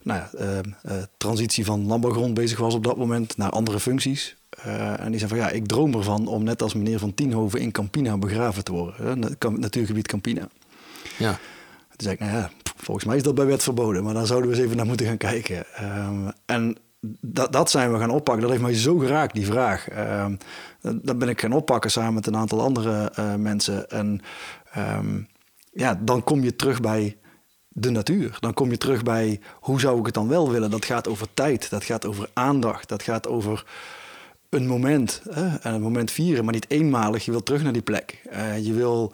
[0.03, 0.61] nou ja,
[1.17, 4.37] transitie van landbouwgrond bezig was op dat moment naar andere functies.
[4.97, 7.73] En die zei van ja, ik droom ervan om net als meneer van Tienhoven in
[7.73, 9.07] Campina begraven te worden.
[9.07, 10.49] Hè, natuurgebied Campina.
[11.21, 11.31] Ja.
[11.31, 14.51] Toen zei ik, nou ja, volgens mij is dat bij wet verboden, maar daar zouden
[14.51, 15.65] we eens even naar moeten gaan kijken.
[15.75, 16.77] Ehm, en
[17.21, 18.43] dat, dat zijn we gaan oppakken.
[18.43, 19.89] Dat heeft mij zo geraakt, die vraag.
[19.89, 20.37] Ehm,
[20.81, 23.91] dat, ben ik gaan oppakken samen met een aantal andere eh, mensen.
[23.91, 24.21] En
[24.73, 25.21] ehm,
[25.73, 27.17] ja, dan kom je terug bij
[27.69, 28.37] de natuur.
[28.41, 30.71] Dan kom je terug bij hoe zou ik het dan wel willen.
[30.71, 33.67] Dat gaat over tijd, dat gaat over aandacht, dat gaat over
[34.49, 35.23] een moment.
[35.31, 35.57] Hè?
[35.57, 37.25] En een moment vieren, maar niet eenmalig.
[37.25, 38.23] Je wil terug naar die plek.
[38.31, 39.13] Eh, je wil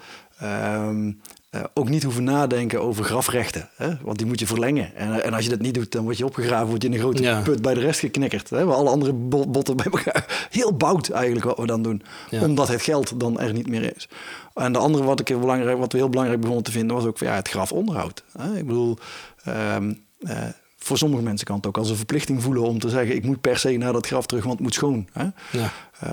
[1.59, 3.69] eh, ook niet hoeven nadenken over grafrechten.
[3.77, 3.88] Hè?
[4.03, 4.95] Want die moet je verlengen.
[4.97, 7.01] En, en als je dat niet doet, dan word je opgegraven, word je in een
[7.01, 7.40] grote Ja.
[7.42, 8.51] put bij de rest geknikkerd.
[8.51, 8.64] Hè?
[8.64, 10.49] Waar alle andere bo- botten bij elkaar.
[10.51, 12.03] Heel bout eigenlijk wat we dan doen.
[12.31, 12.42] Ja.
[12.42, 14.09] Omdat het geld dan er niet meer is.
[14.55, 16.97] En de andere wat, ik heel belangrijk, wat we heel belangrijk begonnen te vinden...
[16.97, 18.25] was ook ja, het grafonderhoud.
[18.38, 18.57] Hè?
[18.57, 18.97] Ik bedoel...
[19.45, 20.38] ehm, eh,
[20.79, 23.40] voor sommige mensen kan het ook als een verplichting voelen om te zeggen: ik moet
[23.40, 25.09] per se naar dat graf terug, want het moet schoon.
[25.12, 25.23] Hè?
[25.53, 25.73] Ja.
[26.01, 26.09] Eh,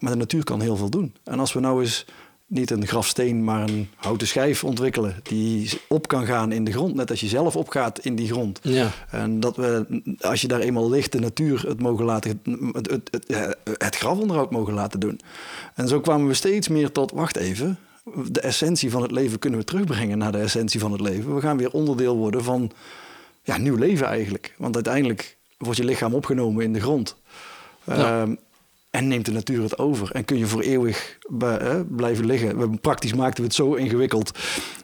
[0.00, 1.14] maar de natuur kan heel veel doen.
[1.24, 2.06] En als we nou eens
[2.46, 6.94] niet een grafsteen, maar een houten schijf ontwikkelen die op kan gaan in de grond,
[6.94, 8.58] net als je zelf opgaat in die grond.
[8.62, 8.90] Ja.
[9.10, 12.40] En dat we, als je daar eenmaal ligt, de natuur het mogen laten,
[12.72, 15.20] het, het, het, grafonderhoud mogen laten doen.
[15.74, 17.78] En zo kwamen we steeds meer tot, wacht even,
[18.30, 21.34] de essentie van het leven kunnen we terugbrengen naar de essentie van het leven.
[21.34, 22.70] We gaan weer onderdeel worden van
[23.42, 24.54] ja, nieuw leven eigenlijk.
[24.58, 27.16] Want uiteindelijk wordt je lichaam opgenomen in de grond.
[27.84, 28.20] Ja.
[28.20, 28.34] Ehm,
[28.96, 30.10] en neemt de natuur het over.
[30.10, 31.18] En kun je voor eeuwig
[31.88, 32.58] blijven liggen.
[32.58, 34.30] We, praktisch maakten we het zo ingewikkeld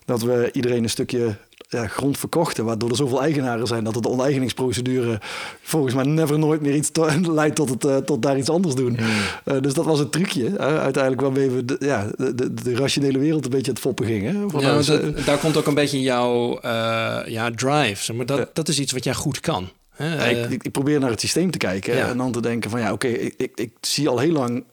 [0.04, 1.36] dat we iedereen een stukje
[1.68, 2.64] ja, grond verkochten.
[2.64, 5.20] Waardoor er zoveel eigenaren zijn dat het de oneigeningsprocedure
[5.62, 8.74] volgens mij never nooit meer iets to- leidt tot, het, eh, tot daar iets anders
[8.74, 8.98] doen.
[9.44, 13.18] Eh, dus dat was een trucje uiteindelijk waarmee we de, ja, de, de, de rationele
[13.18, 14.48] wereld een beetje aan het foppen gingen.
[14.62, 18.12] Ja, dat- daar komt ook een beetje jouw eh, ja, drive.
[18.12, 19.68] Maar dat, dat is iets wat jij goed kan.
[19.96, 22.08] Ja, Eh, ik, ik, ik probeer naar het systeem te kijken Ja.
[22.08, 24.64] en dan te denken van ja, oké, ik, ik, ik zie al heel lang.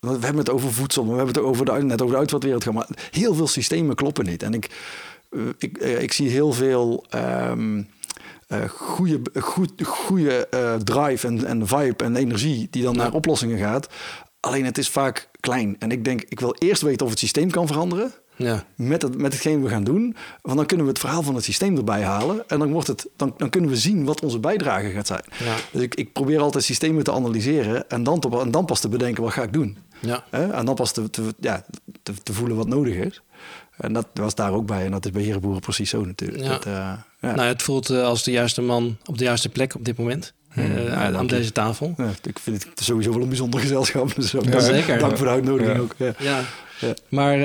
[0.00, 2.62] We hebben het over voedsel, maar we hebben het over de, net over de uitvaartwereld
[2.64, 2.88] gehad.
[2.88, 4.42] Maar heel veel systemen kloppen niet.
[4.42, 4.70] En ik,
[5.30, 7.52] eh, ik, eh, ik zie heel veel eh,
[8.68, 10.48] goede, goed, goede
[10.84, 13.02] drive en, en vibe en energie die dan Ja.
[13.02, 13.88] naar oplossingen gaat.
[14.40, 15.76] Alleen het is vaak klein.
[15.78, 18.64] En ik denk, ik wil eerst weten of het systeem kan veranderen ja.
[18.74, 20.16] met, het, met hetgeen we gaan doen.
[20.42, 22.48] Want dan kunnen we het verhaal van het systeem erbij halen.
[22.48, 25.24] En dan, wordt het, dan, dan kunnen we zien wat onze bijdrage gaat zijn.
[25.44, 25.54] Ja.
[25.72, 27.88] Dus ik, ik probeer altijd systemen te analyseren.
[27.88, 29.76] En dan, te, en dan pas te bedenken, wat ga ik doen?
[30.00, 30.24] Ja.
[30.30, 31.64] En dan pas te, te, ja,
[32.02, 33.22] te, te voelen wat nodig is.
[33.76, 34.84] En dat was daar ook bij.
[34.84, 36.42] En dat is bij Herenboeren precies zo natuurlijk.
[36.42, 36.48] Ja.
[36.48, 36.72] Dat, eh,
[37.20, 37.34] ja.
[37.34, 40.32] Nou, het voelt eh, als de juiste man op de juiste plek op dit moment.
[40.54, 41.94] Ja, aan deze tafel.
[41.96, 44.14] Ja, ik vind het sowieso wel een bijzonder gezelschap.
[44.14, 44.98] Dus Ja, dank- zeker.
[44.98, 45.94] Dank voor de uitnodiging ook.
[45.96, 46.12] Ja.
[46.18, 46.40] Ja.
[46.80, 46.94] Ja.
[47.08, 47.38] Maar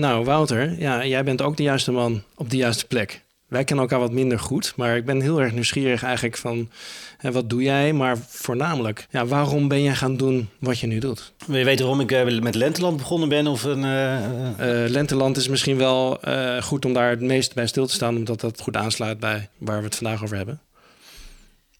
[0.00, 3.22] nou, Wouter, ja, jij bent ook de juiste man op de juiste plek.
[3.48, 6.70] Wij kennen elkaar wat minder goed, maar ik ben heel erg nieuwsgierig eigenlijk van
[7.18, 10.98] hè, wat doe jij, maar voornamelijk, ja, waarom ben jij gaan doen wat je nu
[10.98, 11.32] doet?
[11.46, 13.46] Wil je weten waarom ik eh, met Lenteland begonnen ben?
[13.46, 16.20] Of een, Eh, Lenteland is misschien wel
[16.60, 19.78] goed om daar het meest bij stil te staan, omdat dat goed aansluit bij waar
[19.78, 20.60] we het vandaag over hebben.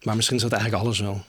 [0.02, 1.22] Maar misschien is dat eigenlijk alles wel.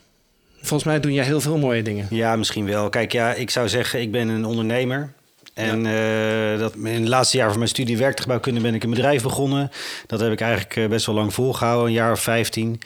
[0.57, 2.07] Volgens mij doe jij heel veel mooie dingen.
[2.09, 2.89] ja, misschien wel.
[2.89, 5.13] Kijk, ja, ik zou zeggen, ik ben een ondernemer.
[5.53, 9.23] En eh, dat, in het laatste jaar van mijn studie werktuigbouwkunde ben ik een bedrijf
[9.23, 9.71] begonnen.
[10.07, 12.81] Dat heb ik eigenlijk eh, best wel lang volgehouden, een jaar of 15,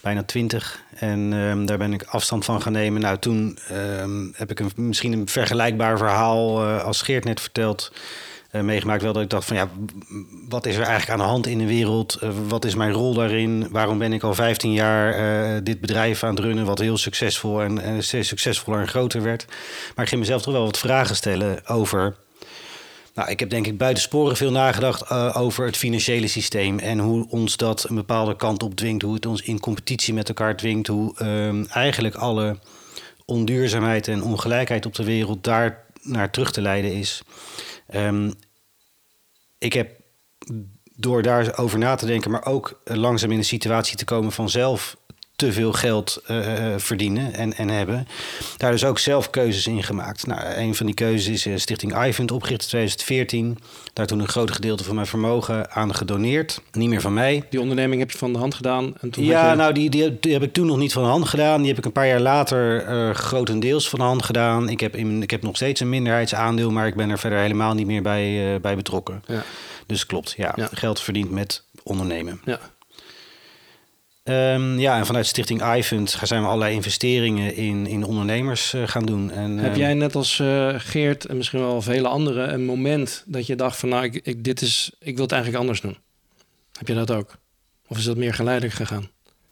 [0.00, 0.82] bijna 20.
[0.94, 3.00] En ehm, daar ben ik afstand van gaan nemen.
[3.00, 7.92] Nou, toen ehm, heb ik een, misschien een vergelijkbaar verhaal eh, als Geert net verteld.
[8.52, 9.68] Eh, meegemaakt wel dat ik dacht van ja,
[10.48, 12.14] wat is er eigenlijk aan de hand in de wereld?
[12.14, 13.68] Eh, wat is mijn rol daarin?
[13.70, 17.62] Waarom ben ik al 15 jaar eh, dit bedrijf aan het runnen, wat heel succesvol
[17.62, 19.46] en, en steeds succesvoller en groter werd?
[19.94, 22.14] Maar ik ging mezelf toch wel wat vragen stellen over.
[23.14, 27.56] Nou, ik heb denk ik buitensporig veel nagedacht over het financiële systeem en hoe ons
[27.56, 31.14] dat een bepaalde kant op dwingt, hoe het ons in competitie met elkaar dwingt, hoe
[31.16, 32.56] ehm, eigenlijk alle
[33.24, 37.22] onduurzaamheid en ongelijkheid op de wereld daar naar terug te leiden is.
[37.92, 38.30] Ehm,
[39.58, 40.00] ik heb
[40.96, 44.50] door daarover na te denken, maar ook eh, langzaam in de situatie te komen van
[44.50, 44.96] zelf
[45.42, 48.06] te veel geld eh, eh, verdienen en, en hebben.
[48.56, 50.26] Daar dus ook zelf keuzes in gemaakt.
[50.26, 53.58] Nou, een van die keuzes is eh, Stichting iFund opgericht in 2014.
[53.92, 56.60] Daar toen een groot gedeelte van mijn vermogen aan gedoneerd.
[56.72, 57.42] Niet meer van mij.
[57.50, 58.94] Die onderneming heb je van de hand gedaan.
[59.00, 61.08] En toen Ja, je- nou, die, die, die heb ik toen nog niet van de
[61.08, 61.58] hand gedaan.
[61.58, 64.68] Die heb ik een paar jaar later grotendeels van de hand gedaan.
[64.68, 67.74] Ik heb, in, ik heb nog steeds een minderheidsaandeel, maar ik ben er verder helemaal
[67.74, 69.22] niet meer bij, bij betrokken.
[69.26, 69.42] Ja.
[69.86, 70.52] Dus klopt, ja.
[70.56, 70.68] Ja.
[70.72, 72.40] Geld verdiend met ondernemen.
[72.44, 72.58] Ja.
[74.22, 79.06] Ehm, ja, en vanuit Stichting iFund zijn we allerlei investeringen in, in ondernemers eh, gaan
[79.06, 79.30] doen.
[79.30, 83.24] En, Heb ehm, jij net als eh, Geert en misschien wel vele anderen een moment
[83.26, 85.96] dat je dacht van nou, ik, ik, dit is, ik wil het eigenlijk anders doen?
[86.72, 87.36] Heb je dat ook?
[87.86, 89.10] Of is dat meer geleidelijk gegaan?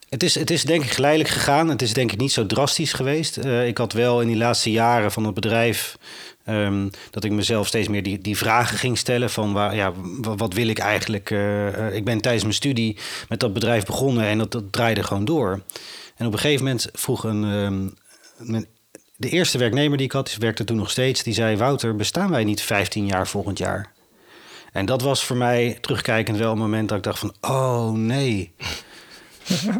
[0.09, 1.69] Het is, het is denk ik geleidelijk gegaan.
[1.69, 3.37] Het is denk ik niet zo drastisch geweest.
[3.37, 5.97] Uh, ik had wel in die laatste jaren van het bedrijf...
[6.45, 10.53] Um, dat ik mezelf steeds meer die, die vragen ging stellen van waar, ja, wat,
[10.53, 11.29] wil ik eigenlijk?
[11.29, 12.97] Uh, ik ben tijdens mijn studie
[13.29, 15.61] met dat bedrijf begonnen en dat, dat draaide gewoon door.
[16.15, 17.93] En op een gegeven moment vroeg een,
[18.37, 18.65] mijn,
[19.15, 22.29] de eerste werknemer die ik had, die werkte toen nog steeds, die zei: Wouter, bestaan
[22.29, 23.91] wij niet 15 jaar volgend jaar?
[24.71, 28.53] En dat was voor mij terugkijkend wel een moment dat ik dacht van, oh nee.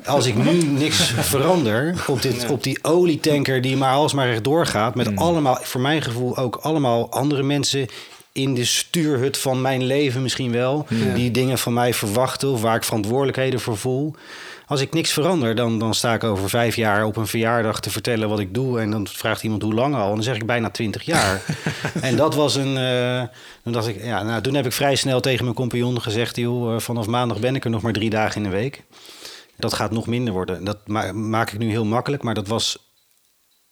[0.06, 4.96] Als ik nu niks verander op, dit, op die olietanker die maar alsmaar recht doorgaat...
[4.96, 5.18] met mm.
[5.18, 7.88] allemaal, voor mijn gevoel ook allemaal andere mensen
[8.32, 10.86] in de stuurhut van mijn leven misschien wel...
[11.16, 14.16] die dingen van mij verwachten of waar ik verantwoordelijkheden voor voel
[14.72, 17.90] als ik niks verander, dan, dan sta ik over vijf jaar op een verjaardag te
[17.90, 18.80] vertellen wat ik doe.
[18.80, 20.10] En dan vraagt iemand hoe lang al.
[20.10, 21.42] En dan zeg ik bijna twintig jaar.
[22.02, 22.78] en dat was een.
[22.78, 23.24] Uh,
[23.64, 26.74] dan dacht ik, ja, nou, toen heb ik vrij snel tegen mijn compagnon gezegd: joh,
[26.74, 28.84] uh, vanaf maandag ben ik er nog maar drie dagen in de week.
[29.62, 30.64] Dat gaat nog minder worden.
[30.64, 32.78] Dat maak ik nu heel makkelijk, maar dat was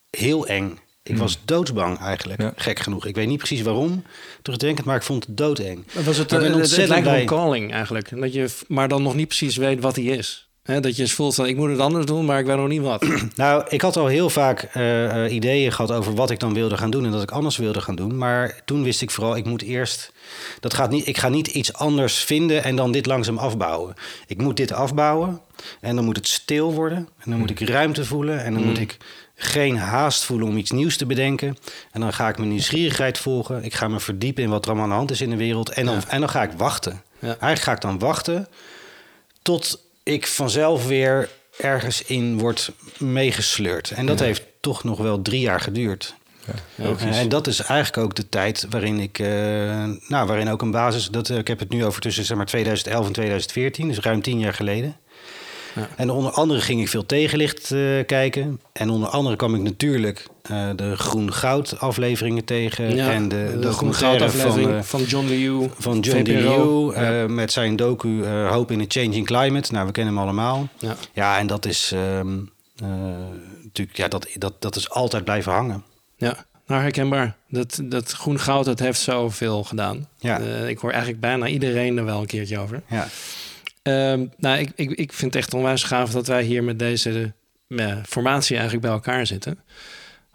[0.09, 0.79] heel eng.
[1.03, 1.41] Ik was hmm.
[1.45, 3.05] doodsbang eigenlijk, gek genoeg.
[3.05, 4.03] Ik weet niet precies waarom,
[4.41, 5.85] terugdenkend, maar ik vond het doodeng.
[6.05, 9.27] Was het, maar uh, het, lijkt een calling eigenlijk, dat je, maar dan nog niet
[9.27, 12.25] precies weet wat die is dat je eens voelt van ik moet het anders doen,
[12.25, 13.05] maar ik weet nog niet wat.
[13.35, 16.77] Nou, ik had al heel vaak eh, eh, ideeën gehad over wat ik dan wilde
[16.77, 18.17] gaan doen en dat ik anders wilde gaan doen.
[18.17, 20.11] Maar toen wist ik vooral, ik moet eerst.
[20.59, 23.93] Dat gaat niet, ik ga niet iets anders vinden en dan dit langzaam afbouwen.
[24.27, 25.41] Ik moet dit afbouwen
[25.81, 26.97] en dan moet het stil worden.
[26.97, 28.81] En dan moet ik ruimte voelen en dan moet mm.
[28.81, 28.97] ik
[29.35, 31.57] geen haast voelen om iets nieuws te bedenken.
[31.91, 33.63] En dan ga ik mijn nieuwsgierigheid volgen.
[33.63, 35.69] Ik ga me verdiepen in wat er allemaal aan de hand is in de wereld.
[35.69, 37.01] En dan, en dan ga ik wachten.
[37.19, 37.27] Ja.
[37.27, 38.47] Eigenlijk ga ik dan wachten
[39.41, 43.91] tot ik vanzelf weer ergens in wordt meegesleurd.
[43.91, 46.15] En dat heeft toch nog wel drie jaar geduurd.
[46.75, 49.27] Ja, en dat is eigenlijk ook de tijd waarin ik, uh,
[50.07, 53.05] nou, waarin ook een basis, dat, ik heb het nu over tussen zeg maar 2011
[53.05, 54.97] en 2014, dus ruim tien jaar geleden.
[55.95, 58.61] En onder andere ging ik veel tegenlicht uh, kijken.
[58.71, 62.95] En onder andere kwam ik natuurlijk uh, de Groen-Goud afleveringen tegen.
[62.95, 65.69] Ja, en de, de, de Groen-Goud aflevering van, van, John Liu.
[65.77, 66.93] Van John Liu.
[66.93, 69.71] Uh, met zijn docu Hope in a Changing Climate.
[69.73, 70.67] Nou, we kennen hem allemaal.
[70.77, 72.49] Ja, ja en dat is um,
[73.63, 75.83] natuurlijk, ja, dat, dat, dat is altijd blijven hangen.
[76.17, 77.35] Ja, nou herkenbaar.
[77.49, 80.07] Dat, dat Groen-Goud, dat heeft zoveel gedaan.
[80.19, 80.37] Ja.
[80.67, 82.81] ik hoor eigenlijk bijna iedereen er wel een keertje over.
[82.89, 83.07] Ja.
[83.81, 87.33] Ehm, nou, ik, ik, ik vind het echt onwijs gaaf dat wij hier met deze
[88.05, 89.59] formatie eigenlijk bij elkaar zitten.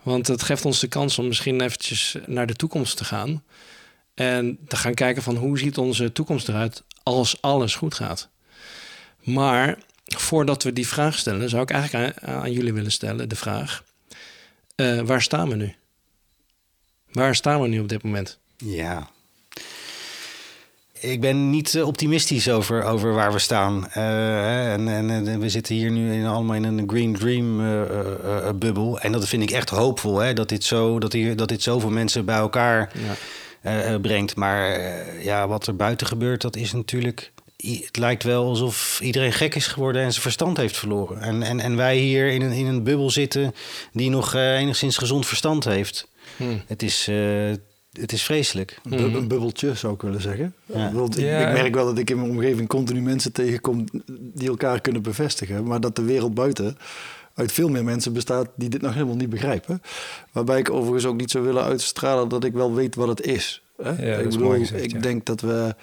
[0.02, 3.44] Want het geeft ons de kans om misschien eventjes naar de toekomst te gaan.
[4.14, 8.28] En te gaan kijken van hoe ziet onze toekomst eruit als alles goed gaat.
[9.22, 13.84] Maar voordat we die vraag stellen, zou ik eigenlijk aan, jullie willen stellen de vraag:
[14.76, 15.74] uh, waar staan we nu?
[17.10, 18.38] Waar staan we nu op dit moment?
[18.56, 19.08] Ja,
[21.04, 23.88] ik ben niet eh, optimistisch over, over waar we staan.
[23.96, 29.00] Uh, en, en, we zitten hier nu in, allemaal in een Green Dream uh, bubbel.
[29.00, 31.90] En dat vind ik echt hoopvol, hè, dat, dit zo, dat, hier, dat dit zoveel
[31.90, 32.92] mensen bij elkaar
[33.62, 33.98] ja.
[33.98, 34.36] brengt.
[34.36, 34.80] Maar
[35.22, 37.32] ja, wat er buiten gebeurt, dat is natuurlijk...
[37.56, 41.20] Het lijkt wel alsof iedereen gek is geworden en zijn verstand heeft verloren.
[41.20, 43.54] En, en, en wij hier in een, in een bubbel zitten
[43.92, 46.08] die nog enigszins gezond verstand heeft.
[46.36, 46.62] Hmm.
[46.66, 47.08] Het is
[48.00, 48.78] het is vreselijk.
[48.82, 49.26] Een mhm.
[49.26, 50.54] bubbeltje zou ik willen zeggen.
[50.66, 53.84] Ik, ik, merk wel dat ik in mijn omgeving continu mensen tegenkom
[54.18, 55.64] die elkaar kunnen bevestigen.
[55.64, 56.76] Maar dat de wereld buiten
[57.34, 59.82] uit veel meer mensen bestaat die dit nog helemaal niet begrijpen.
[60.32, 63.62] Waarbij ik overigens ook niet zou willen uitstralen dat ik wel weet wat het is.
[63.82, 64.20] Hè?
[64.20, 65.74] ik bedoel, ik denk dat we.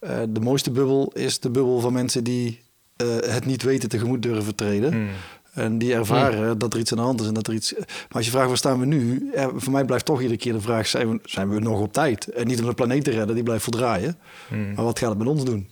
[0.00, 2.60] Uh, de mooiste bubbel is de bubbel van mensen die
[3.02, 4.94] uh, het niet weten tegemoet durven treden.
[4.94, 5.08] Mm.
[5.52, 7.74] En die ervaren dat er iets aan de hand is en dat er iets.
[7.76, 10.60] Maar als je vraagt waar staan we nu, voor mij blijft toch iedere keer de
[10.60, 12.28] vraag: zijn we, zijn we nog op tijd?
[12.28, 14.16] En niet om de planeet te redden, die blijft voldraaien.
[14.48, 14.74] Hmm.
[14.74, 15.68] Maar wat gaat het met ons doen?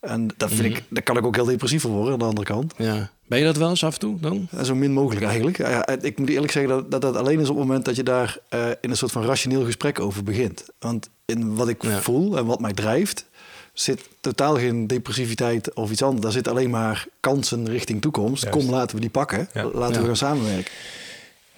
[0.00, 2.46] En dat vind ik, daar kan ik ook heel depressief van worden aan de andere
[2.46, 2.74] kant.
[2.76, 3.10] Ja.
[3.26, 4.48] Ben je dat wel eens af en toe dan?
[4.62, 5.56] zo min mogelijk eigenlijk.
[5.56, 8.02] Ja, ik moet eerlijk zeggen dat, dat dat alleen is op het moment dat je
[8.02, 10.64] daar uh, in een soort van rationeel gesprek over begint.
[10.78, 13.26] Want in wat ik voel en wat mij drijft,
[13.72, 16.22] zit totaal geen depressiviteit of iets anders.
[16.22, 18.48] Daar zit alleen maar kansen richting toekomst.
[18.48, 19.48] Kom, laten we die pakken.
[19.72, 20.72] Laten we gaan samenwerken.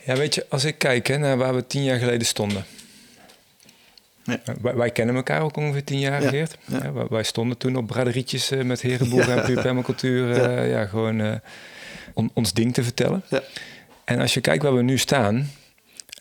[0.05, 2.65] Ja, weet je, als ik kijk hè, naar waar we tien jaar geleden stonden.
[4.25, 4.41] Ja.
[4.61, 6.57] Wij, wij, kennen elkaar ook ongeveer tien jaar, Geert.
[6.65, 7.09] Ja.
[7.09, 10.29] wij stonden toen op braderietjes uh, met herenboeren en permacultuur.
[10.29, 10.87] Uh, ja.
[10.87, 11.35] gewoon uh,
[12.33, 13.23] ons ding te vertellen.
[14.05, 15.51] En als je kijkt waar we nu staan...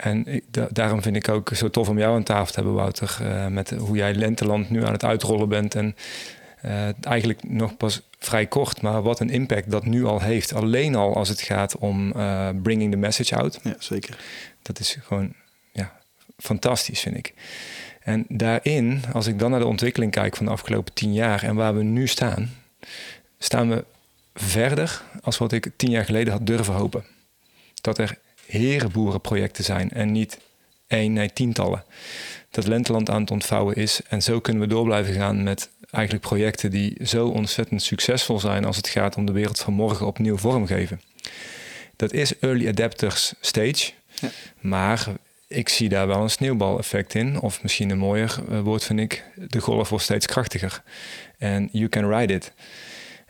[0.03, 3.17] En ik, daarom vind ik ook zo tof om jou aan tafel te hebben, Wouter.
[3.21, 5.75] Uh, met hoe jij Lenteland nu aan het uitrollen bent.
[5.75, 5.95] En
[6.65, 10.53] uh, eigenlijk nog pas vrij kort, maar wat een impact dat nu al heeft.
[10.53, 13.59] Alleen al als het gaat om uh, bringing the message out.
[13.63, 14.17] Ja, zeker.
[14.61, 15.33] Dat is gewoon
[15.71, 15.91] ja,
[16.37, 17.33] fantastisch, vind ik.
[18.01, 21.55] En daarin, als ik dan naar de ontwikkeling kijk van de afgelopen tien jaar en
[21.55, 22.53] waar we nu staan,
[23.37, 23.85] staan we
[24.33, 27.05] verder als wat ik tien jaar geleden had durven hopen.
[27.81, 28.17] Dat er
[28.59, 30.39] herenboerenprojecten zijn en niet
[30.87, 31.83] één, nee, tientallen.
[32.49, 34.01] Dat Lenteland aan het ontvouwen is.
[34.07, 38.65] En zo kunnen we door blijven gaan met eigenlijk projecten die zo ontzettend succesvol zijn
[38.65, 41.01] als het gaat om de wereld van morgen opnieuw vormgeven.
[41.95, 43.91] Dat is early adapters stage.
[44.21, 44.29] Ja.
[44.59, 45.07] Maar
[45.47, 47.39] ik zie daar wel een sneeuwbaleffect in.
[47.39, 50.83] Of misschien een mooier eh, woord vind ik, de golf wordt steeds krachtiger.
[51.37, 52.51] En you can ride it.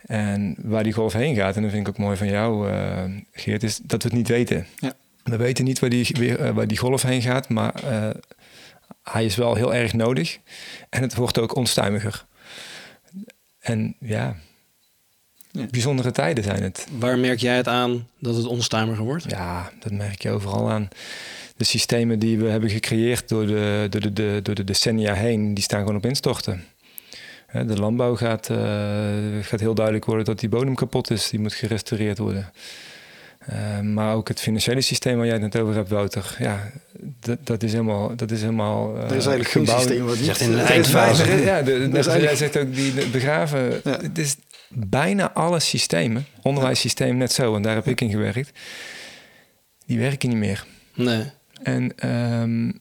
[0.06, 3.04] En waar die golf heen gaat, en dat vind ik ook mooi van jou, uh,
[3.32, 4.66] Geert, is dat we het niet weten.
[4.78, 4.94] Ja.
[5.24, 7.74] We weten niet waar die, weer, uh, waar die golf heen gaat, maar
[9.02, 10.38] hij is wel heel erg nodig.
[10.88, 12.24] En het wordt ook onstuimiger.
[13.60, 14.36] En ja,
[15.50, 16.86] ja, bijzondere tijden zijn het.
[16.98, 19.24] Waar merk jij het aan dat het onstuimiger wordt?
[19.28, 20.88] Ja, dat merk je overal aan.
[21.56, 25.64] De systemen die we hebben gecreëerd door de, door de, door de decennia heen, die
[25.64, 26.64] staan gewoon op instorten.
[27.52, 28.58] De landbouw gaat, uh,
[29.40, 31.28] gaat heel duidelijk worden dat die bodem kapot is.
[31.30, 32.52] Die moet gerestaureerd worden.
[33.52, 36.36] Uh, maar ook het financiële systeem waar jij het net over hebt, Wouter.
[36.38, 36.70] Ja,
[37.20, 38.16] dat, dat is helemaal.
[38.16, 41.42] Dat is helemaal uh, er is eigenlijk geen systeem wat zegt in de eindfase.
[41.44, 43.80] Ja, de, de, de, jij zegt ook die begraven.
[43.84, 44.00] Ja.
[44.00, 44.36] Het is
[44.68, 48.58] bijna alle systemen, onderwijssysteem net zo, en daar heb ik in gewerkt,
[49.86, 50.64] die werken niet meer.
[50.94, 51.24] Nee.
[51.62, 52.80] En um,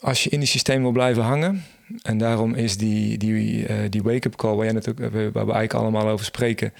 [0.00, 1.64] als je in die systeem wil blijven hangen,
[2.02, 5.34] en daarom is die, die, uh, die wake-up call, waar, jij net ook, waar we
[5.34, 6.72] eigenlijk allemaal over spreken,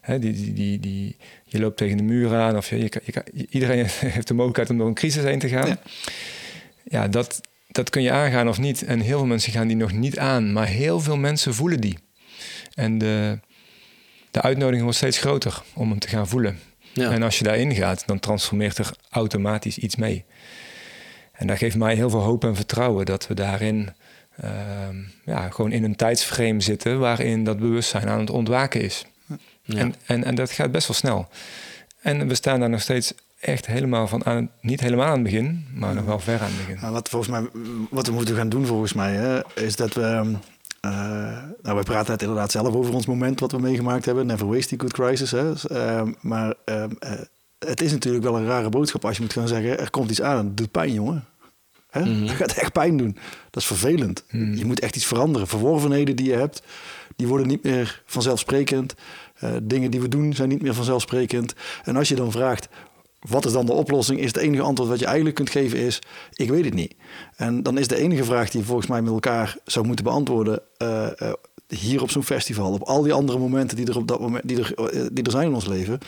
[0.00, 3.46] hè, die, die, die, die, je loopt tegen de muur aan, of je, je, je,
[3.50, 5.68] iedereen heeft de mogelijkheid om door een crisis heen te gaan.
[5.68, 5.78] Ja,
[6.84, 8.84] ja dat, dat kun je aangaan of niet.
[8.84, 11.98] En heel veel mensen gaan die nog niet aan, maar heel veel mensen voelen die.
[12.74, 13.38] En de,
[14.30, 16.58] de uitnodiging wordt steeds groter om hem te gaan voelen.
[16.92, 17.10] Ja.
[17.10, 20.24] En als je daarin gaat, dan transformeert er automatisch iets mee.
[21.32, 23.94] En dat geeft mij heel veel hoop en vertrouwen dat we daarin
[25.24, 29.04] ja, gewoon in een tijdsframe zitten waarin dat bewustzijn aan het ontwaken is.
[29.62, 29.78] Ja.
[29.78, 31.28] En, en, en dat gaat best wel snel.
[32.00, 35.66] En we staan daar nog steeds echt helemaal van aan, niet helemaal aan het begin,
[35.74, 36.90] maar nog wel ver aan het begin.
[36.92, 37.48] Wat, volgens mij,
[37.90, 40.36] wat we moeten gaan doen volgens mij, hè, is dat we
[40.86, 44.26] uh, nou, we praten het inderdaad zelf over ons moment wat we meegemaakt hebben.
[44.26, 45.30] Never waste a good crisis.
[45.30, 45.52] Hè.
[45.72, 46.84] Uh, maar uh,
[47.58, 49.78] het is natuurlijk wel een rare boodschap als je moet gaan zeggen...
[49.78, 51.24] er komt iets aan, het doet pijn, jongen.
[51.96, 52.04] Hè?
[52.04, 52.26] Mm -hmm.
[52.26, 53.16] Het gaat echt pijn doen.
[53.50, 54.24] Dat is vervelend.
[54.30, 54.54] Mm.
[54.54, 55.48] Je moet echt iets veranderen.
[55.48, 56.62] Verworvenheden die je hebt,
[57.16, 58.94] die worden niet meer vanzelfsprekend.
[59.62, 61.54] dingen die we doen zijn niet meer vanzelfsprekend.
[61.84, 62.68] En als je dan vraagt,
[63.28, 64.20] wat is dan de oplossing?
[64.20, 65.98] Is het enige antwoord wat je eigenlijk kunt geven is,
[66.32, 66.94] ik weet het niet.
[67.36, 70.62] En dan is de enige vraag die je volgens mij met elkaar zou moeten beantwoorden,
[70.82, 71.32] uh, uh,
[71.68, 74.58] hier op zo'n festival, op al die andere momenten die er, op dat moment, die,
[74.58, 75.98] er, uh, die er zijn in ons leven,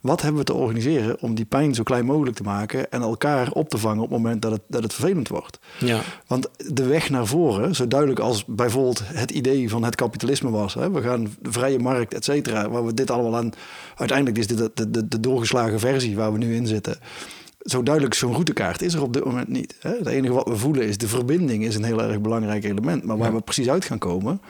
[0.00, 3.50] wat hebben we te organiseren om die pijn zo klein mogelijk te maken en elkaar
[3.52, 5.58] op te vangen op het moment dat het, dat het vervelend wordt?
[5.78, 6.00] Ja.
[6.26, 10.74] Want de weg naar voren, zo duidelijk als bijvoorbeeld het idee van het kapitalisme was,
[10.74, 13.52] hè, we gaan de vrije markt, et cetera, waar we dit allemaal aan,
[13.96, 16.98] uiteindelijk is dit de, de, de, de doorgeslagen versie waar we nu in zitten
[17.66, 19.76] zo duidelijk zo'n routekaart is er op dit moment niet.
[19.80, 19.90] Hè?
[19.90, 23.04] Het enige wat we voelen is de verbinding is een heel erg belangrijk element.
[23.04, 23.34] Maar waar ja.
[23.34, 24.40] we precies uit gaan komen,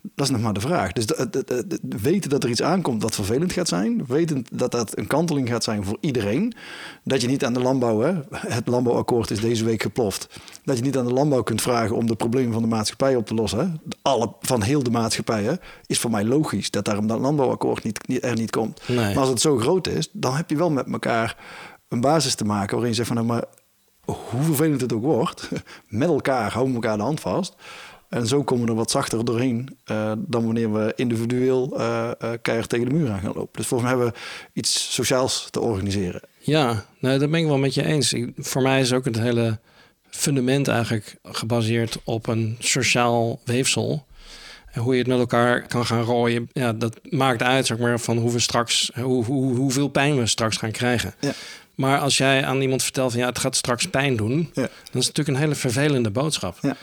[0.00, 0.92] dat is nog maar de vraag.
[0.92, 4.06] Dus de, de, de, weten dat er iets aankomt dat vervelend gaat zijn.
[4.06, 6.54] Weten dat dat een kanteling gaat zijn voor iedereen.
[7.04, 10.40] Dat je niet aan de landbouw, hè, het landbouwakkoord is deze week geploft.
[10.64, 13.26] Dat je niet aan de landbouw kunt vragen om de problemen van de maatschappij op
[13.26, 13.58] te lossen.
[13.58, 13.92] Hè.
[14.02, 15.54] Alle, van heel de maatschappij hè,
[15.86, 18.88] is voor mij logisch dat daarom dat landbouwakkoord niet, niet, er niet komt.
[18.88, 18.96] Nee.
[18.96, 21.36] Maar als het zo groot is, dan heb je wel met elkaar
[21.88, 23.44] een basis te maken waarin je zegt van nou, maar
[24.04, 25.48] hoe vervelend het ook wordt,
[25.88, 27.54] met elkaar houden we elkaar de hand vast.
[28.08, 32.30] En zo komen we er wat zachter doorheen uh, dan wanneer we individueel uh, uh,
[32.42, 33.52] keihard tegen de muur aan gaan lopen.
[33.52, 34.20] Dus volgens mij hebben we
[34.52, 36.20] iets sociaals te organiseren.
[36.38, 38.12] Ja, nou, dat ben ik wel met je eens.
[38.12, 39.58] Ik, voor mij is ook het hele
[40.10, 44.06] fundament eigenlijk gebaseerd op een sociaal weefsel.
[44.72, 48.00] En hoe je het met elkaar kan gaan rooien, ja, dat maakt uit zeg maar,
[48.00, 51.14] van hoe we straks, hoe, hoe, hoeveel pijn we straks gaan krijgen.
[51.20, 51.32] Ja.
[51.74, 54.62] Maar als jij aan iemand vertelt van ja, het gaat straks pijn doen, ja.
[54.62, 56.58] dan is het natuurlijk een hele vervelende boodschap.
[56.60, 56.76] Ja.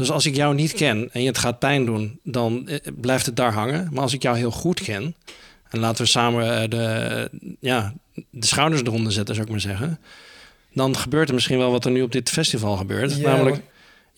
[0.00, 2.68] Dus als ik jou niet ken en je het gaat pijn doen, dan
[3.00, 3.88] blijft het daar hangen.
[3.92, 5.14] Maar als ik jou heel goed ken
[5.68, 7.94] en laten we samen de, ja,
[8.30, 9.98] de schouders eronder zetten, zou ik maar zeggen.
[10.72, 13.16] Dan gebeurt er misschien wel wat er nu op dit festival gebeurt.
[13.16, 13.62] Ja, namelijk,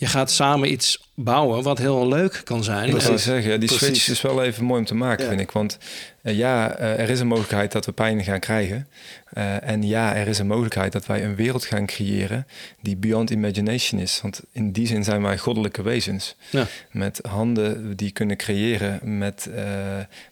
[0.02, 2.88] je gaat samen iets bouwen wat heel leuk kan zijn.
[2.88, 3.87] Ik En- zou zeggen, die Precies.
[3.87, 5.29] switch is wel even mooi om te maken, Ja.
[5.29, 5.50] vind ik.
[5.50, 5.79] Want
[6.22, 8.88] eh, ja, eh, er is een mogelijkheid dat we pijn gaan krijgen.
[9.33, 12.46] Eh, en ja, er is een mogelijkheid dat wij een wereld gaan creëren
[12.81, 14.18] die beyond imagination is.
[14.22, 16.37] Want in die zin zijn wij goddelijke wezens.
[16.50, 16.66] Ja.
[16.90, 19.48] Met handen die kunnen creëren, met,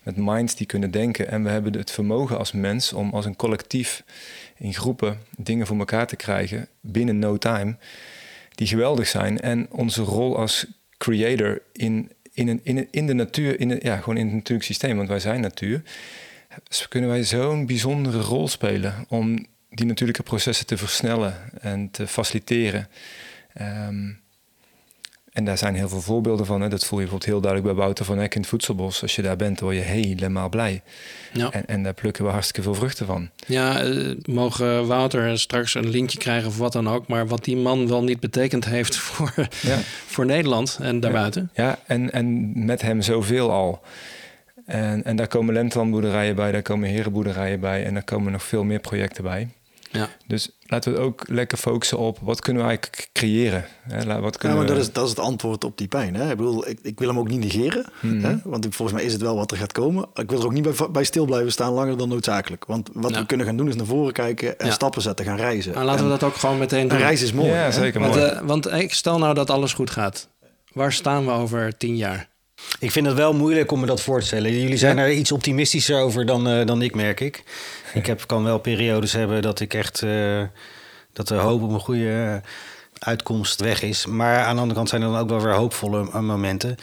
[0.03, 1.29] met minds die kunnen denken.
[1.29, 4.03] En we hebben het vermogen als mens om als een collectief
[4.57, 7.77] in groepen dingen voor elkaar te krijgen binnen no time.
[8.61, 9.41] Die geweldig zijn.
[9.41, 13.97] En onze rol als creator in, in, een, in, in de natuur, in een, ja,
[13.97, 15.83] gewoon in het natuurlijk systeem, want wij zijn natuur.
[16.89, 22.89] kunnen wij zo'n bijzondere rol spelen om die natuurlijke processen te versnellen en te faciliteren.
[23.53, 24.13] Ehm,
[25.33, 26.61] en daar zijn heel veel voorbeelden van.
[26.61, 26.69] Hè.
[26.69, 29.03] Dat voel je bijvoorbeeld heel duidelijk bij Wouter van Eck in het Voedselbos.
[29.03, 30.83] Als je daar bent, word je helemaal blij.
[31.33, 31.51] Ja.
[31.51, 33.31] En, en daar plukken we hartstikke veel vruchten van.
[33.47, 37.09] Ja, uh, mogen Wouter straks een linkje krijgen of wat dan ook.
[37.09, 39.79] Maar wat die man wel niet betekend heeft voor, ja.
[40.07, 41.51] voor Nederland en daarbuiten.
[41.55, 43.83] Ja, en, en met hem zoveel al.
[44.67, 47.85] En, en daar komen lentelandboerderijen bij, daar komen herenboerderijen bij...
[47.85, 49.49] en daar komen nog veel meer projecten bij.
[49.93, 50.09] Ja.
[50.27, 53.65] Dus laten we ook lekker focussen op wat kunnen we eigenlijk creëren.
[53.83, 54.21] Hè?
[54.21, 56.15] Wat kunnen ja, maar dat, is, dat is het antwoord op die pijn.
[56.15, 56.31] Hè?
[56.31, 57.87] Ik bedoel, ik, ik wil hem ook niet negeren.
[58.01, 58.25] Mhm.
[58.25, 58.37] hè?
[58.45, 60.09] Want volgens mij is het wel wat er gaat komen.
[60.15, 62.65] Ik wil er ook niet bij, bij stil blijven staan langer dan noodzakelijk.
[62.65, 65.75] Want wat we kunnen gaan doen is naar voren kijken en stappen zetten, gaan reizen.
[65.75, 66.99] Maar laten we dat ook gewoon meteen doen.
[66.99, 67.51] Een reis is mooi.
[67.51, 70.29] Ja, zeker want, uh, want ik stel nou dat alles goed gaat.
[70.73, 72.30] Waar staan we over tien jaar?
[72.79, 74.61] Ik vind het wel moeilijk om me dat voor te stellen.
[74.61, 77.43] Jullie zijn er iets optimistischer over dan, uh, dan ik, merk ik.
[77.95, 80.03] Ik heb, kan wel periodes hebben dat ik echt...
[80.03, 80.43] Uh,
[81.13, 82.43] dat de hoop op een goede
[82.99, 84.07] uitkomst weg is.
[84.07, 86.77] Maar aan de andere kant zijn er dan ook wel weer hoopvolle momenten.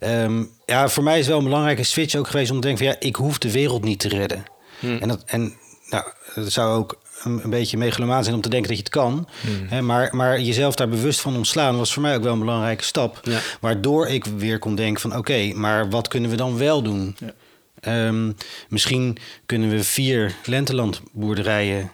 [0.00, 2.94] Um, ja, voor mij is wel een belangrijke switch ook geweest om te denken van...
[2.94, 4.44] ja, ik hoef de wereld niet te redden.
[4.78, 4.98] Hmm.
[4.98, 5.56] En, dat, en
[5.90, 6.04] nou,
[6.34, 9.28] dat zou ook een, een beetje megalomaan zijn om te denken dat je het kan.
[9.40, 9.66] Hmm.
[9.68, 12.84] Hè, maar, maar jezelf daar bewust van ontslaan was voor mij ook wel een belangrijke
[12.84, 13.20] stap.
[13.60, 17.16] Waardoor ik weer kon denken van oké, maar wat kunnen we dan wel doen?
[17.18, 17.32] Ja.
[17.80, 18.32] Ehm,
[18.68, 19.16] misschien
[19.46, 21.90] kunnen we vier lentelandboerderijen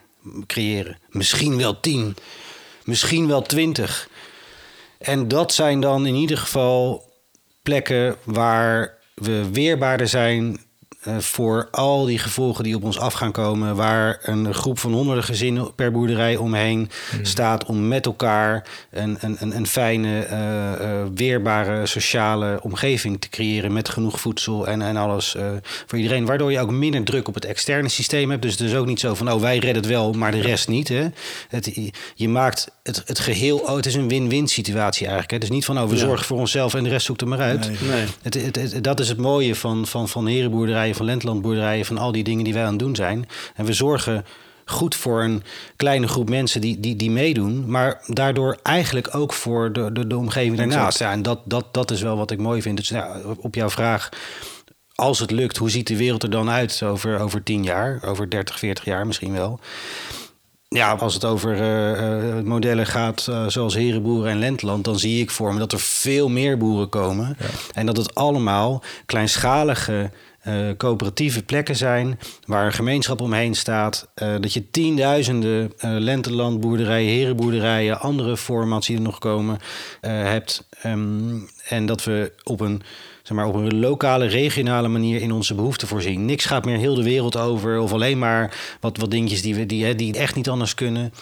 [0.46, 0.98] creëren.
[1.08, 2.16] Misschien wel tien.
[2.84, 4.08] Misschien wel twintig.
[4.98, 7.08] En dat zijn dan in ieder geval
[7.62, 10.60] plekken waar we weerbaarder zijn
[11.18, 13.76] voor al die gevolgen die op ons af gaan komen.
[13.76, 17.24] Waar een groep van honderden gezinnen per boerderij omheen hmm.
[17.24, 23.28] staat om met elkaar een, een, een, een fijne, uh, uh, weerbare sociale omgeving te
[23.28, 23.72] creëren.
[23.72, 25.36] Met genoeg voedsel en, en alles
[25.86, 26.26] voor iedereen.
[26.26, 28.42] Waardoor je ook minder druk op het externe systeem hebt.
[28.42, 30.68] Dus het is ook niet zo van, oh wij redden het wel, maar de rest
[30.68, 30.88] niet.
[30.88, 31.06] Hè?
[31.48, 35.30] Het, je maakt het, het geheel, oh, het is een win-win situatie eigenlijk.
[35.30, 35.38] Hè?
[35.38, 37.70] Dus niet van, oh we zorgen voor onszelf en de rest zoekt er maar uit.
[37.88, 38.04] Nee.
[38.22, 42.12] Het, het, het, dat is het mooie van, van, van herenboerderijen van lentlandboerderijen, van al
[42.12, 43.28] die dingen die wij aan het doen zijn.
[43.54, 44.24] En we zorgen
[44.70, 45.42] goed voor een
[45.76, 50.16] kleine groep mensen die, die, die meedoen, maar daardoor eigenlijk ook voor de, de, de
[50.16, 50.98] omgeving daarnaast.
[50.98, 52.76] Ja, en dat, dat, dat is wel wat ik mooi vind.
[52.76, 54.08] Dus ja, op jouw vraag,
[54.94, 58.30] als het lukt, hoe ziet de wereld er dan uit over, over 10 jaar, over
[58.30, 59.60] 30, 40 jaar misschien wel?
[60.68, 65.30] Ja, als het over uh, modellen gaat uh, zoals Herenboeren en Lentland, dan zie ik
[65.30, 67.36] voor me dat er veel meer boeren komen.
[67.74, 70.10] En dat het allemaal kleinschalige
[70.48, 74.08] uh, coöperatieve plekken zijn waar een gemeenschap omheen staat.
[74.22, 79.58] Uh, dat je tienduizenden uh, lentelandboerderijen, herenboerderijen, andere formats die er nog komen
[80.00, 80.68] hebt.
[80.86, 82.82] Um, en dat we op een,
[83.22, 86.24] zeg maar, op een lokale, regionale manier in onze behoeften voorzien.
[86.24, 89.66] Niks gaat meer heel de wereld over of alleen maar wat, wat dingetjes die, we,
[89.66, 91.12] die, die echt niet anders kunnen.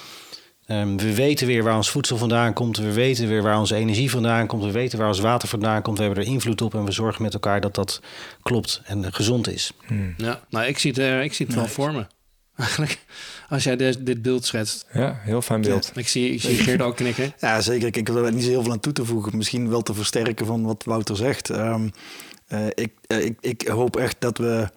[0.70, 2.76] Um, we weten weer waar ons voedsel vandaan komt.
[2.76, 4.64] We weten weer waar onze energie vandaan komt.
[4.64, 5.98] We weten waar ons water vandaan komt.
[5.98, 8.00] We hebben er invloed op en we zorgen met elkaar dat dat
[8.42, 9.72] klopt en gezond is.
[9.86, 10.14] Hmm.
[10.16, 12.06] Ja, nou, ik zie het, uh, ik zie het wel voor me.
[12.56, 12.98] Eigenlijk,
[13.48, 14.86] als jij dit, dit beeld schetst.
[14.92, 15.90] Ja, heel fijn beeld.
[15.94, 17.32] Ik zie, ik zie Geert ook knikken.
[17.38, 17.96] Ja, zeker.
[17.96, 19.36] Ik wil er niet zo heel veel aan toe te voegen.
[19.36, 21.48] Misschien wel te versterken van wat Wouter zegt.
[21.48, 21.92] Um,
[22.48, 24.68] uh, ik, uh, ik, ik hoop echt dat we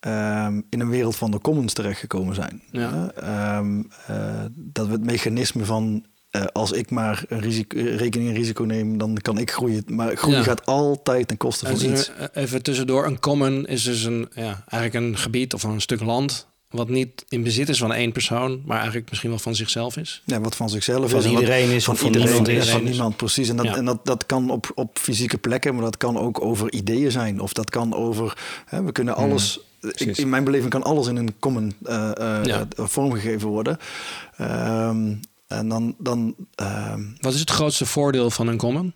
[0.00, 2.62] um, in een wereld van de commons terechtgekomen zijn.
[2.70, 3.10] Ja.
[3.58, 8.36] Um, uh, dat we het mechanisme van uh, als ik maar een risico, rekening en
[8.36, 9.84] risico neem, dan kan ik groeien.
[9.86, 10.44] Maar groeien ja.
[10.44, 12.10] gaat altijd ten koste van iets.
[12.32, 16.46] Even tussendoor, een common is dus een, ja, eigenlijk een gebied of een stuk land
[16.68, 20.22] wat niet in bezit is van één persoon, maar eigenlijk misschien wel van zichzelf is.
[20.24, 21.26] Ja, wat van zichzelf van is.
[21.26, 22.70] Iedereen is, van, van iedereen is.
[22.70, 23.48] Van niemand, precies.
[23.48, 23.76] En, dat, ja.
[23.76, 27.40] en dat, dat kan op, op fysieke plekken, maar dat kan ook over ideeën zijn.
[27.40, 29.60] Of dat kan over, hè, we kunnen alles...
[29.80, 32.66] Ik, in mijn beleving kan alles in een common uh, uh, ja.
[32.76, 33.78] vormgegeven worden.
[34.40, 35.94] Um, en dan...
[35.98, 36.34] dan
[36.92, 38.92] um, Wat is het grootste voordeel van een common?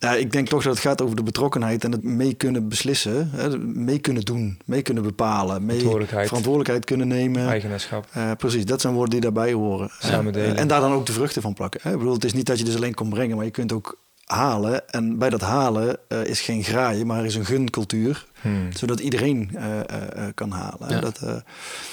[0.00, 3.30] Ja, ik denk toch dat het gaat over de betrokkenheid en het mee kunnen beslissen,
[3.30, 7.48] hè, mee kunnen doen, mee kunnen bepalen, mee verantwoordelijkheid, verantwoordelijkheid kunnen nemen.
[7.48, 8.06] Eigenaarschap.
[8.16, 9.90] Uh, precies, dat zijn woorden die daarbij horen.
[9.98, 10.56] Samen delen.
[10.56, 11.80] en daar dan ook de vruchten van plakken.
[11.82, 11.92] Hè.
[11.92, 13.98] Ik bedoel, het is niet dat je dus alleen kon brengen, maar je kunt ook
[14.30, 14.90] halen.
[14.90, 18.26] En bij dat halen uh, is geen graaien, maar is een guncultuur.
[18.40, 18.72] Hmm.
[18.72, 20.88] Zodat iedereen uh, uh, kan halen.
[20.88, 21.00] Ja.
[21.00, 21.20] Dat,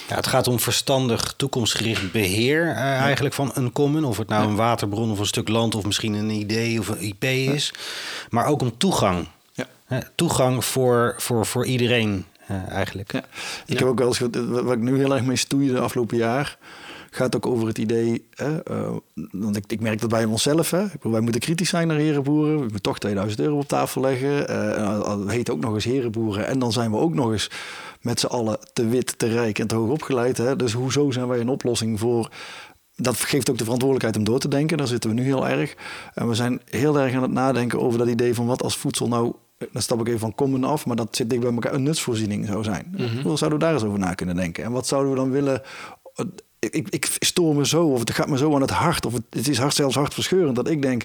[0.08, 2.98] ja, het gaat om verstandig, toekomstgericht beheer ja.
[2.98, 4.06] eigenlijk van een common.
[4.06, 4.50] Of het nou ja.
[4.50, 7.74] een waterbron of een stuk land of misschien een idee of een IP is.
[8.30, 9.28] Maar ook om toegang.
[10.16, 12.26] Toegang voor, voor, voor iedereen
[12.70, 13.14] eigenlijk.
[13.66, 16.58] Ik heb ook wel eens, wat ik nu heel erg mee stoeide de afgelopen jaar
[17.10, 18.90] gaat ook over het idee, hè, uh,
[19.32, 20.72] want ik, ik, merk dat bij onszelf.
[20.72, 20.84] Hè.
[20.84, 22.56] Ik bedoel, wij moeten kritisch zijn naar herenboeren.
[22.56, 24.52] We moeten toch 2000 euro op tafel leggen.
[24.52, 26.48] Uh, heet ook nog eens herenboeren.
[26.48, 27.50] En dan zijn we ook nog eens
[28.02, 30.38] met z'n allen te wit, te rijk en te hoog opgeleid.
[30.38, 30.56] Hè?
[30.56, 32.30] Dus hoezo zijn wij een oplossing voor
[32.98, 34.78] dat geeft ook de verantwoordelijkheid om door te denken.
[34.78, 35.76] Daar zitten we nu heel erg.
[36.14, 39.08] En we zijn heel erg aan het nadenken over dat idee van wat als voedsel
[39.08, 39.34] nou.
[39.72, 41.74] Dan stap ik even van common af, maar dat zit dicht bij elkaar.
[41.74, 42.88] Een nutsvoorziening zou zijn.
[42.92, 43.22] Mhm.
[43.22, 44.64] Hoe zouden we daar eens over na kunnen denken?
[44.64, 45.62] En wat zouden we dan willen.
[46.60, 49.48] Ik, ik, stoor me zo, of het gaat me zo aan het hart, of het,
[49.48, 51.04] is hart, zelfs hartverscheurend, dat ik denk: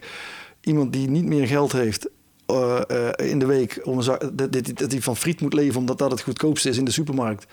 [0.61, 2.09] iemand die niet meer geld heeft
[2.51, 4.31] uh, uh, in de week, om dat,
[4.75, 7.47] dat hij van friet moet leven omdat dat het goedkoopste is in de supermarkt.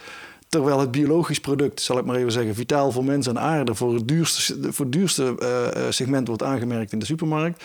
[0.49, 3.93] Terwijl het biologisch product, zal ik maar even zeggen, vitaal voor mensen en aarde, voor
[3.93, 7.63] het duurste, voor uh, segment wordt aangemerkt in de supermarkt.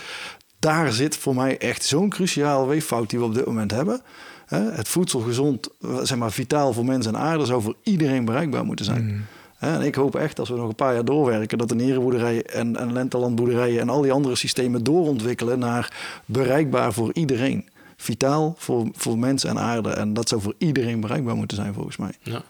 [0.58, 4.00] Daar zit voor mij echt zo'n cruciaal weeffout die we op dit moment hebben.
[4.48, 5.68] Het voedsel gezond,
[6.02, 9.04] zeg maar vitaal voor mensen en aarde, zou voor iedereen bereikbaar moeten zijn.
[9.04, 9.24] Mm.
[9.64, 12.76] En ik hoop echt, als we nog een paar jaar doorwerken, dat de nerenboerderij en,
[12.76, 17.68] en lentelandboerderijen en al die andere systemen doorontwikkelen naar bereikbaar voor iedereen.
[17.96, 19.90] Vitaal voor, voor mensen en aarde.
[19.90, 22.12] En dat zou voor iedereen bereikbaar moeten zijn, volgens mij.
[22.22, 22.42] Ja.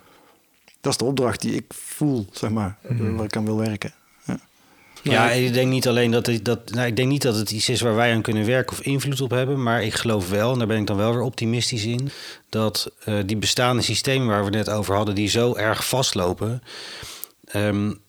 [0.80, 3.16] Dat is de opdracht die ik voel, zeg maar, mm.
[3.16, 3.92] waar ik aan wil werken.
[5.12, 7.68] Ja, ik denk niet alleen dat het, dat, nou, ik denk niet dat het iets
[7.68, 9.62] is waar wij aan kunnen werken of invloed op hebben.
[9.62, 12.10] Maar ik geloof wel, en daar ben ik dan wel weer optimistisch in,
[12.48, 16.62] dat uh, die bestaande systemen waar we het net over hadden, die zo erg vastlopen.
[17.54, 18.00] Um,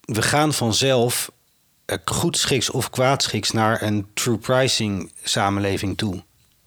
[0.00, 1.30] we gaan vanzelf
[1.86, 6.22] uh, goedschiks of kwaadschiks naar een true pricing samenleving toe.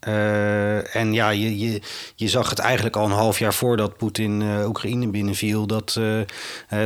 [0.08, 1.80] Uh, en ja, je, je,
[2.14, 6.20] je zag het eigenlijk al een half jaar voordat Poetin uh, Oekraïne binnenviel, dat uh,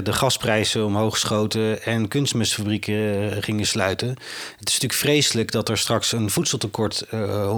[0.03, 4.09] de gasprijzen omhoog schoten en kunstmestfabrieken gingen sluiten.
[4.09, 7.07] Het is natuurlijk vreselijk dat er straks een voedseltekort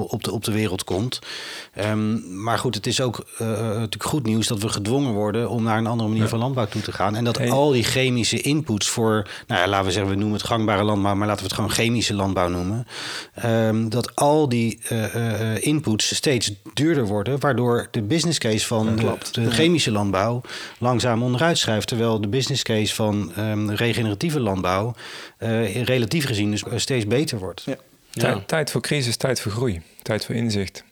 [0.09, 1.19] op, de, op de wereld komt.
[1.89, 5.79] Um, maar goed, het is ook natuurlijk goed nieuws dat we gedwongen worden om naar
[5.79, 6.29] een andere manier ja.
[6.29, 7.17] van landbouw toe te gaan.
[7.17, 7.51] En dat hey.
[7.51, 11.15] al die chemische inputs voor, nou ja, laten we zeggen, we noemen het gangbare landbouw,
[11.15, 12.87] maar laten we het gewoon chemische landbouw noemen.
[13.45, 14.81] Um, dat al die
[15.53, 20.41] uh, inputs steeds duurder worden, waardoor de business case van de, de, chemische landbouw
[20.79, 24.95] langzaam onderuit schuift, terwijl de business case van um, regeneratieve landbouw
[25.39, 27.63] uh, relatief gezien dus steeds beter wordt.
[27.65, 27.77] Ja.
[28.11, 30.85] Tijd, tijd voor crisis, tijd voor groei, tijd voor inzicht.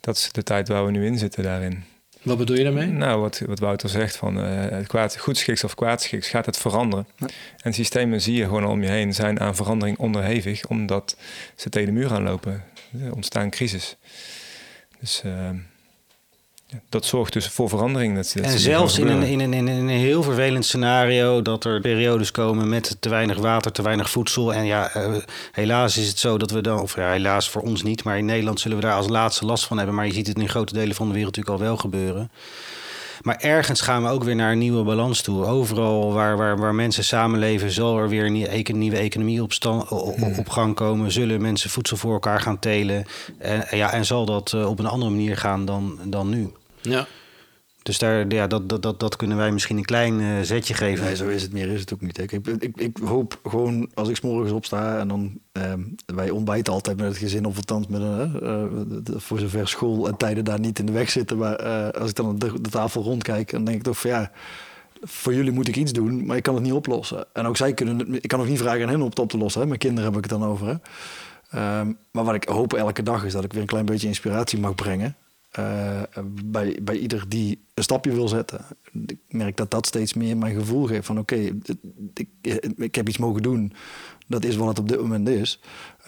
[0.00, 1.84] Dat is de tijd waar we nu in zitten daarin.
[2.24, 2.86] Wat bedoel je daarmee?
[2.86, 7.06] Nou, wat, wat Wouter zegt, van uh, kwaad, goedschiks of kwaadschiks, gaat het veranderen.
[7.16, 7.26] Ja.
[7.62, 11.16] En systemen zie je gewoon om je heen zijn aan verandering onderhevig, omdat
[11.56, 12.64] ze tegen de muur aanlopen.
[13.02, 13.96] Er ontstaan crisis.
[15.00, 15.50] Dus uh,
[16.66, 18.14] ja, dat zorgt dus voor verandering.
[18.14, 21.80] Dat, dat en zelfs in een, in, een, in een heel vervelend scenario dat er
[21.80, 24.54] periodes komen met te weinig water, te weinig voedsel.
[24.54, 25.16] En ja, uh,
[25.52, 28.24] helaas is het zo dat we dan, of ja, helaas voor ons niet, maar in
[28.24, 29.94] Nederland zullen we daar als laatste last van hebben.
[29.94, 32.30] Maar je ziet het in grote delen van de wereld natuurlijk al wel gebeuren.
[33.24, 35.44] Maar ergens gaan we ook weer naar een nieuwe balans toe.
[35.44, 39.88] Overal waar, waar, waar mensen samenleven, zal er weer een nieuwe economie op, stand,
[40.38, 41.12] op gang komen.
[41.12, 43.04] Zullen mensen voedsel voor elkaar gaan telen.
[43.38, 46.52] En, ja, en zal dat op een andere manier gaan dan, dan nu.
[46.80, 47.06] Ja.
[47.84, 51.04] Dus daar, ja, dat, dat, dat, dat kunnen wij misschien een klein uh, zetje geven.
[51.04, 52.18] Nee, zo is het meer, is het ook niet.
[52.18, 55.72] Ik, ik, ik, hoop gewoon als ik s morgens opsta en dan uh,
[56.06, 60.16] wij ontbijten altijd met het gezin of althans met een, uh, voor zover school en
[60.16, 61.38] tijden daar niet in de weg zitten.
[61.38, 61.56] Maar
[61.92, 64.30] als ik dan de, de, tafel rondkijk, dan denk ik toch van ja,
[65.02, 67.26] voor jullie moet ik iets doen, maar ik kan het niet oplossen.
[67.32, 69.38] En ook zij kunnen ik kan ook niet vragen aan hen om het op te
[69.38, 69.60] lossen.
[69.60, 69.66] Hè.
[69.66, 70.66] Mijn kinderen heb ik het dan over.
[70.66, 71.80] Hè.
[71.80, 74.58] Um, maar wat ik hoop elke dag is dat ik weer een klein beetje inspiratie
[74.58, 75.16] mag brengen.
[75.58, 76.02] Uh,
[76.44, 78.60] bij, bij ieder die een stapje wil zetten.
[79.06, 81.34] Ik merk dat dat steeds meer mijn gevoel geeft van oké,
[82.14, 82.28] ik,
[82.76, 83.72] ik heb iets mogen doen.
[84.26, 85.60] Dat is wat het op dit moment is.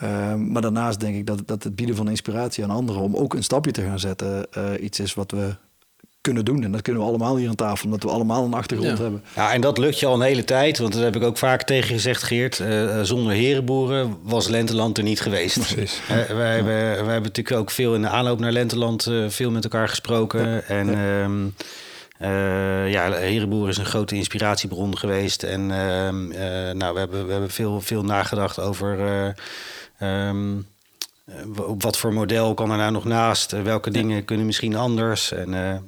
[0.03, 3.33] Uh, maar daarnaast denk ik dat, dat het bieden van inspiratie aan anderen om ook
[3.33, 5.55] een stapje te gaan zetten uh, iets is wat we
[6.27, 6.63] kunnen doen.
[6.63, 9.03] En dat kunnen we allemaal hier aan tafel, omdat we allemaal een achtergrond ja.
[9.03, 9.23] hebben.
[9.35, 10.77] Ja, en dat lukt je al een hele tijd.
[10.77, 12.59] Want dat heb ik ook vaak tegen gezegd, Geert.
[12.59, 15.59] Uh, zonder herenboeren was Lenteland er niet geweest.
[15.59, 16.01] Precies.
[16.01, 16.53] Uh, wij, ja.
[16.53, 19.89] hebben, wij hebben natuurlijk ook veel in de aanloop naar Lenteland uh, veel met elkaar
[19.89, 20.49] gesproken.
[20.49, 20.59] Ja.
[20.59, 21.23] En ja.
[21.23, 21.53] Um,
[22.21, 25.43] uh, ja, Herenboer is een grote inspiratiebron geweest.
[25.43, 28.97] En uh, uh, nou, we hebben, we hebben veel, veel nagedacht over
[30.01, 30.65] um,
[31.57, 33.51] op wat voor model kan er nou nog naast?
[33.51, 35.31] Welke dingen kunnen misschien anders?
[35.31, 35.81] En ja.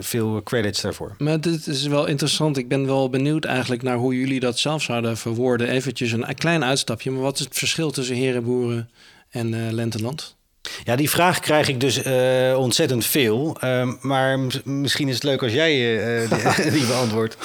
[0.00, 1.14] veel credits daarvoor.
[1.18, 2.56] Maar dit is wel interessant.
[2.56, 5.68] Ik ben wel benieuwd eigenlijk naar hoe jullie dat zelf zouden verwoorden.
[5.68, 7.10] Eventjes een klein uitstapje.
[7.10, 8.90] Maar wat is het verschil tussen Herenboeren
[9.30, 10.36] en Lenteland?
[10.84, 13.56] Ja, die vraag krijg ik dus uh, ontzettend veel.
[13.64, 15.74] Uh, maar misschien is het leuk als jij
[16.22, 17.36] uh, die, die, beantwoordt.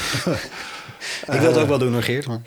[1.33, 2.27] ik wil het ook wel doen, Geert.
[2.27, 2.41] Maar...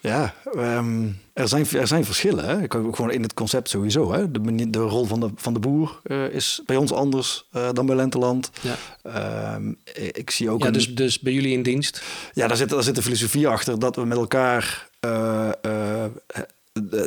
[0.00, 2.44] Ja, um, er, zijn, er zijn verschillen.
[2.44, 2.62] Hè?
[2.62, 4.12] Ik ook gewoon in het concept sowieso.
[4.12, 4.30] Hè?
[4.30, 8.50] De, de rol van de, van de boer is bij ons anders dan bij Lenteland.
[8.60, 9.54] Ja.
[9.54, 9.78] Um,
[10.12, 10.60] ik zie ook.
[10.60, 10.72] Ja, een...
[10.72, 12.02] dus, dus bij jullie in dienst?
[12.32, 14.88] Ja, daar zit, daar zit een filosofie achter dat we met elkaar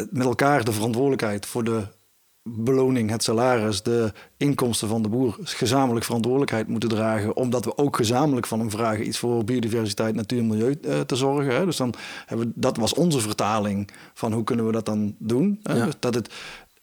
[0.09, 1.83] met elkaar de verantwoordelijkheid voor de
[2.43, 7.35] beloning, het salaris, de inkomsten van de boer gezamenlijk verantwoordelijkheid moeten dragen.
[7.35, 11.15] Omdat we ook gezamenlijk van hem vragen iets voor biodiversiteit, natuur en milieu uh, te
[11.15, 11.55] zorgen.
[11.55, 11.65] Hè.
[11.65, 11.93] Dus dan
[12.25, 15.59] hebben we, dat was onze vertaling van hoe kunnen we dat dan doen.
[15.63, 15.73] Hè.
[15.73, 15.85] Ja.
[15.85, 16.33] Dus dat het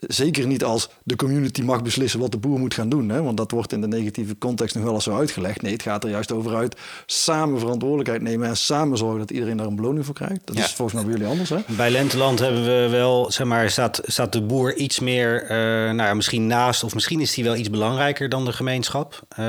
[0.01, 3.09] zeker niet als de community mag beslissen wat de boer moet gaan doen.
[3.09, 3.23] Hè?
[3.23, 5.63] Want dat wordt in de negatieve context nog wel eens zo uitgelegd.
[5.63, 6.77] Nee, het gaat er juist over uit
[7.07, 10.41] samen verantwoordelijkheid nemen en samen zorgen dat iedereen daar een beloning voor krijgt.
[10.47, 10.65] Dat Ja.
[10.65, 11.51] is volgens mij bij jullie anders.
[11.51, 11.57] Hè?
[11.77, 15.97] Bij Lenteland hebben we wel, zeg maar, staat, staat de boer iets meer, eh, nou
[16.03, 19.21] ja, misschien naast, of misschien is die wel iets belangrijker dan de gemeenschap.
[19.29, 19.45] Eh,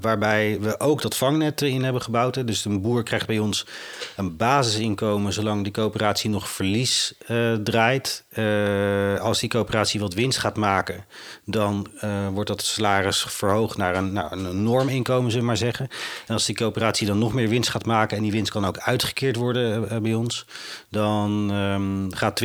[0.00, 2.34] waarbij we ook dat vangnet in hebben gebouwd.
[2.34, 2.44] hè.
[2.44, 3.66] Dus een boer krijgt bij ons
[4.16, 8.24] een basisinkomen zolang die coöperatie nog verlies eh, draait.
[9.20, 11.04] Als die coöperatie wat winst gaat maken,
[11.44, 15.88] dan eh, wordt dat salaris verhoogd naar een, nou, een norminkomen, zullen maar zeggen.
[16.26, 18.78] En als die coöperatie dan nog meer winst gaat maken en die winst kan ook
[18.78, 20.46] uitgekeerd worden eh, bij ons,
[20.88, 22.42] dan ehm, gaat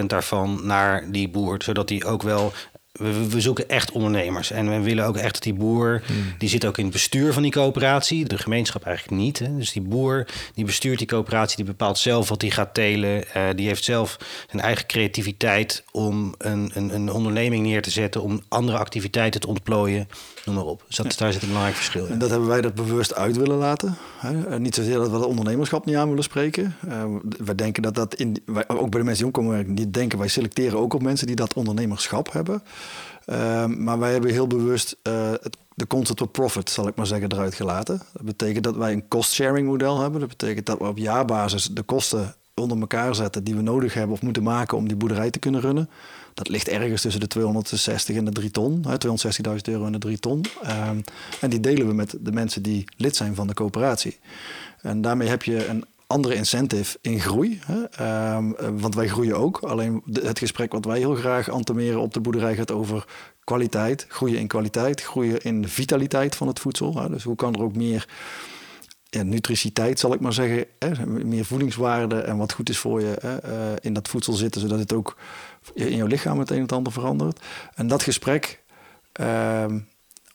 [0.00, 2.52] 20% daarvan naar die boer, zodat die ook wel.
[2.92, 4.50] We, we zoeken echt ondernemers.
[4.50, 6.02] En we willen ook echt dat die boer.
[6.38, 8.24] die zit ook in het bestuur van die coöperatie.
[8.24, 9.38] De gemeenschap eigenlijk niet.
[9.38, 9.56] Hè.
[9.56, 11.56] Dus die boer die bestuurt die coöperatie.
[11.56, 13.32] die bepaalt zelf wat hij gaat telen.
[13.34, 14.16] Eh, die heeft zelf
[14.50, 15.84] zijn eigen creativiteit.
[15.90, 18.22] om een, een, een onderneming neer te zetten.
[18.22, 20.08] om andere activiteiten te ontplooien.
[20.44, 20.84] Noem maar op.
[20.86, 22.12] Dus dat, daar zit een belangrijk verschil in.
[22.12, 23.96] En dat hebben wij er bewust uit willen laten.
[24.18, 24.46] Hè?
[24.46, 26.76] Eh, Niet zozeer dat we het ondernemerschap niet aan willen spreken.
[26.88, 27.04] Uh,
[27.44, 30.18] wij denken dat dat in, wij, ook bij de mensen die omkomen werken, die denken
[30.18, 32.62] wij selecteren ook op mensen die dat ondernemerschap hebben.
[33.26, 37.06] Uh, maar wij hebben heel bewust uh, het, de concept of profit, zal ik maar
[37.06, 38.02] zeggen, eruit gelaten.
[38.12, 40.20] Dat betekent dat wij een cost-sharing model hebben.
[40.20, 44.12] Dat betekent dat we op jaarbasis de kosten onder elkaar zetten die we nodig hebben
[44.16, 45.90] of moeten maken om die boerderij te kunnen runnen.
[46.34, 50.18] Dat ligt ergens tussen de 260 en de 3 ton, 260.000 euro en de 3
[50.18, 50.44] ton.
[50.88, 51.02] Um,
[51.40, 54.18] en die delen we met de mensen die lid zijn van de coöperatie.
[54.80, 57.60] En daarmee heb je een andere incentive in groei.
[57.66, 58.34] Hè?
[58.36, 59.58] Um, want wij groeien ook.
[59.58, 63.04] Alleen het gesprek wat wij heel graag antemeren op de boerderij gaat over
[63.44, 64.04] kwaliteit.
[64.08, 66.96] Groeien in kwaliteit, groeien in vitaliteit van het voedsel.
[66.96, 67.08] Hè?
[67.08, 68.08] Dus hoe kan er ook meer
[69.14, 71.06] ja, nutriciteit, zal ik maar zeggen, hè?
[71.06, 73.44] meer voedingswaarde en wat goed is voor je hè?
[73.46, 75.16] Uh, in dat voedsel zitten, zodat het ook
[75.74, 77.40] in jouw lichaam het een en het ander verandert.
[77.74, 78.62] En dat gesprek,
[79.20, 79.64] uh,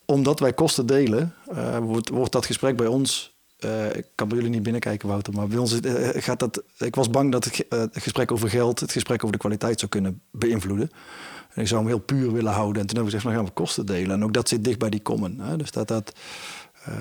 [0.06, 4.38] omdat wij kosten delen, uh, wordt, wordt dat gesprek bij ons uh, ik kan bij
[4.38, 5.80] jullie niet binnenkijken, Wouter, maar bij ons
[6.14, 6.64] gaat dat.
[6.78, 10.22] Ik was bang dat het, gesprek over geld, het gesprek over de kwaliteit zou kunnen
[10.32, 10.90] beïnvloeden.
[11.54, 12.82] En ik zou hem heel puur willen houden.
[12.82, 14.12] En toen hebben we gezegd, nou gaan we kosten delen.
[14.12, 15.40] En ook dat zit dicht bij die common.
[15.40, 15.58] Hè?
[15.58, 16.14] Dus, dat, dat,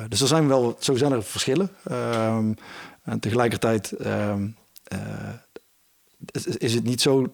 [0.08, 1.70] dus er zijn wel, zo zijn er verschillen.
[1.92, 2.54] Um,
[3.02, 4.56] en tegelijkertijd um,
[6.58, 7.26] is het niet zo,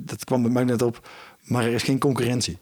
[0.00, 1.08] dat kwam bij mij net op,
[1.42, 2.58] maar er is geen concurrentie.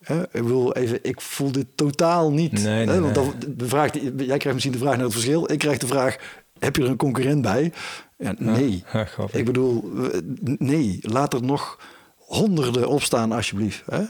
[0.00, 0.22] Hè?
[0.22, 2.52] Ik bedoel, even, ik voel dit totaal niet.
[2.52, 3.00] Nee, nee, hè?
[3.00, 5.52] Want dan, de vraag, die, jij krijgt misschien de vraag naar het verschil.
[5.52, 6.16] Ik krijg de vraag,
[6.58, 7.72] heb je er een concurrent bij?
[8.18, 8.84] Ja, nee.
[8.92, 9.90] Ja, ik bedoel,
[10.42, 10.98] nee.
[11.02, 11.78] Laat er nog
[12.30, 13.82] honderden opstaan, alsjeblieft.
[13.90, 14.00] Hè?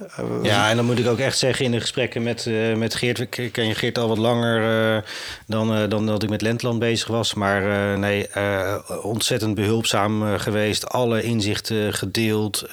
[0.42, 3.18] Ja, en dan moet ik ook echt zeggen in de gesprekken met, uh, met Geert...
[3.18, 5.02] Ik ken je Geert al wat langer uh,
[5.46, 7.34] dan, uh, dan dat ik met Lentland bezig was.
[7.34, 8.26] Maar nee,
[9.02, 10.88] ontzettend behulpzaam geweest.
[10.88, 12.64] Alle inzichten gedeeld.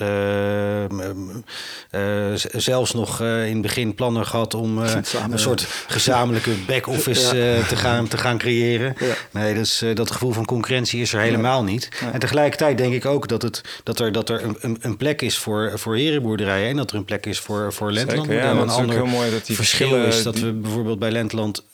[2.51, 7.63] zelfs nog in het begin plannen gehad om een soort gezamenlijke back-office ja.
[7.63, 8.95] te, gaan, te gaan creëren.
[8.99, 9.13] Ja.
[9.31, 11.89] Nee, dus, dat gevoel van concurrentie is er helemaal niet.
[12.13, 15.21] En tegelijkertijd denk ik ook dat, het, dat er, dat er een, een, een plek
[15.21, 18.27] is voor, voor herenboerderijen en dat er een plek is voor, voor Lentland.
[18.27, 20.45] Zeker, ja, en een ander heel mooi dat die verschil is dat die...
[20.45, 21.65] we bijvoorbeeld bij Lentland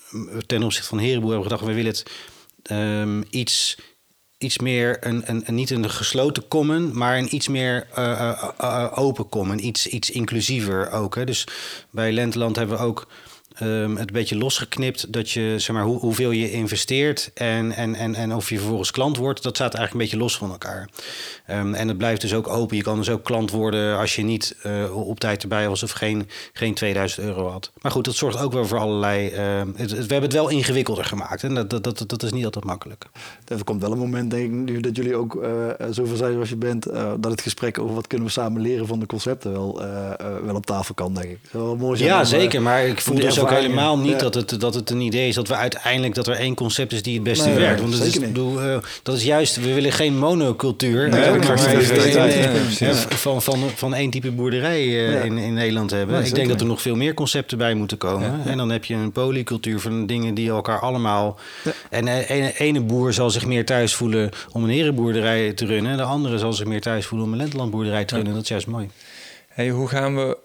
[0.46, 2.04] ten opzichte van herenboer hebben gedacht, we willen het
[2.72, 3.78] um, iets,
[4.38, 8.50] iets meer, een, een, een, niet een gesloten common, maar een iets meer uh, uh,
[8.62, 11.16] uh, open common, iets, iets inclusiever ook.
[11.16, 11.26] Hè.
[11.26, 11.48] Dus
[11.90, 13.08] bij Lentland hebben we ook
[13.62, 18.16] um, het beetje losgeknipt dat je, zeg maar, hoe, hoeveel je investeert en, en, en,
[18.16, 20.90] en of je vervolgens klant wordt, dat staat eigenlijk een beetje los van elkaar.
[21.50, 22.78] Um, en het blijft dus ook open.
[22.78, 25.92] Je kan dus ook klant worden als je niet uh, op tijd erbij was of
[25.92, 27.72] geen, geen 2000 euro had.
[27.82, 29.32] Maar goed, dat zorgt ook wel voor allerlei.
[29.32, 32.32] Uh, het, het, we hebben het wel ingewikkelder gemaakt en dat, dat, dat, dat is
[32.32, 33.06] niet altijd makkelijk.
[33.48, 35.50] Er komt wel een moment, denk ik, nu dat jullie ook uh,
[35.90, 36.84] zoveel zijn als je bent,
[37.20, 39.82] dat het gesprek over wat kunnen we samen leren van de concepten wel,
[40.46, 41.40] wel op tafel kan, denk ik.
[41.52, 42.62] Wel mooi ja, om, zeker.
[42.62, 44.18] Maar ik voel dus ook helemaal niet ja.
[44.18, 47.02] dat, het, dat het een idee is dat we uiteindelijk dat er één concept is
[47.02, 47.82] die het beste nee, werkt.
[47.82, 48.28] Want zeker is.
[48.28, 48.60] Bedoel,
[49.04, 51.10] dat is juist, we willen geen monocultuur.
[51.10, 51.60] Nee, maar
[53.10, 55.20] van, van, van één type boerderij uh, ja.
[55.20, 56.20] in, in Nederland hebben.
[56.20, 58.42] Nee, ik denk dat er nog veel meer concepten bij moeten komen.
[58.44, 61.40] Ja, en dan heb je een polycultuur van dingen die elkaar allemaal...
[61.90, 65.98] En de ene, ene boer zal zich meer thuis voelen om een herenboerderij te runnen.
[65.98, 68.34] De andere zal zich meer thuis voelen om een lentelandboerderij te runnen.
[68.34, 68.90] Dat is juist mooi.
[69.48, 70.38] Hey, hoe, gaan we,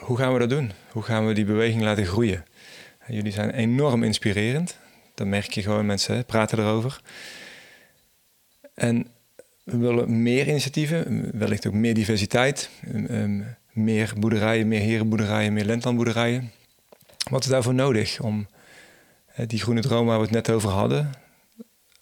[0.00, 0.72] hoe gaan we dat doen?
[0.90, 2.44] Hoe gaan we die beweging laten groeien?
[3.08, 4.78] Jullie zijn enorm inspirerend.
[5.14, 7.00] Dat merk je gewoon, mensen praten erover.
[8.74, 9.06] En
[9.64, 12.70] we willen meer initiatieven, wellicht ook meer diversiteit,
[13.10, 16.50] um, meer boerderijen, meer herenboerderijen, meer lentlandboerderijen.
[17.30, 18.46] Wat is daarvoor nodig om
[19.46, 21.10] die groene droom waar we het net over hadden,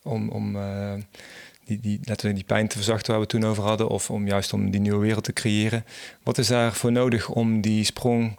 [0.02, 0.56] om, om
[1.64, 2.00] die, die,
[2.32, 4.98] die pijn te verzachten waar we toen over hadden, of om juist om die nieuwe
[4.98, 5.84] wereld te creëren.
[6.22, 8.38] Wat is daarvoor nodig om die sprong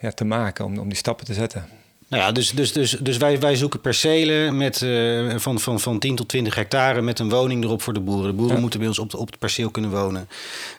[0.00, 1.66] ja, te maken, om, om die stappen te zetten?
[2.08, 5.98] Nou ja, dus, dus, dus, dus wij, wij zoeken percelen met, uh, van, van, van
[5.98, 8.26] 10 tot 20 hectare met een woning erop voor de boeren.
[8.30, 10.28] De boeren moeten bij ons op, op het perceel kunnen wonen.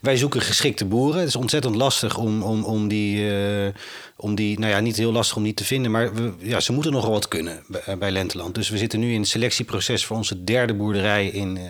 [0.02, 1.20] Wij zoeken geschikte boeren.
[1.20, 3.68] Het is ontzettend lastig om, om, om die, uh,
[4.18, 6.74] om die, nou ja, niet heel lastig om die te vinden, maar we, ja, ze
[6.74, 8.56] moeten nogal wat kunnen bij, bij, Lenteland.
[8.56, 11.64] Dus we zitten nu in het selectieproces voor onze derde boerderij in uh,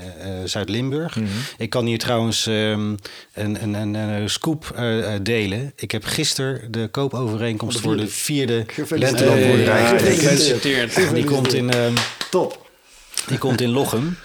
[0.46, 1.16] Zuid-Limburg.
[1.16, 1.28] Mhm.
[1.58, 2.96] Ik kan hier trouwens um,
[3.34, 5.74] een, een, een, een, scoop uh, delen.
[5.76, 11.14] Ik heb gisteren de koopovereenkomst voor de vierde Lenteland boerderij getekend.
[11.14, 11.78] Die komt in...
[11.78, 11.93] Um,
[12.30, 12.70] Top.
[13.28, 14.18] Die komt in Lochem.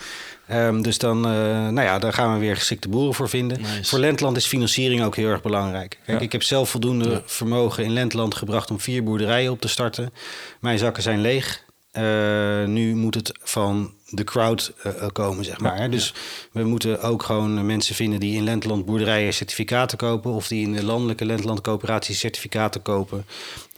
[0.53, 1.33] Um, dus dan, uh,
[1.69, 3.61] nou ja, daar gaan we weer geschikte boeren voor vinden.
[3.61, 3.85] Nice.
[3.85, 5.99] Voor Lentland is financiering ook heel erg belangrijk.
[6.05, 6.25] Kijk, ja.
[6.25, 7.23] ik heb zelf voldoende ja.
[7.27, 10.13] vermogen in Lentland gebracht om vier boerderijen op te starten.
[10.61, 11.65] Mijn zakken zijn leeg.
[11.93, 15.83] Uh, nu moet het van de crowd uh, komen, zeg maar.
[15.83, 16.15] Ja, dus
[16.53, 16.61] ja.
[16.61, 20.31] we moeten ook gewoon mensen vinden die in Lentland boerderijen certificaten kopen...
[20.31, 23.25] of die in de landelijke Lentlandcoöperatie certificaten kopen.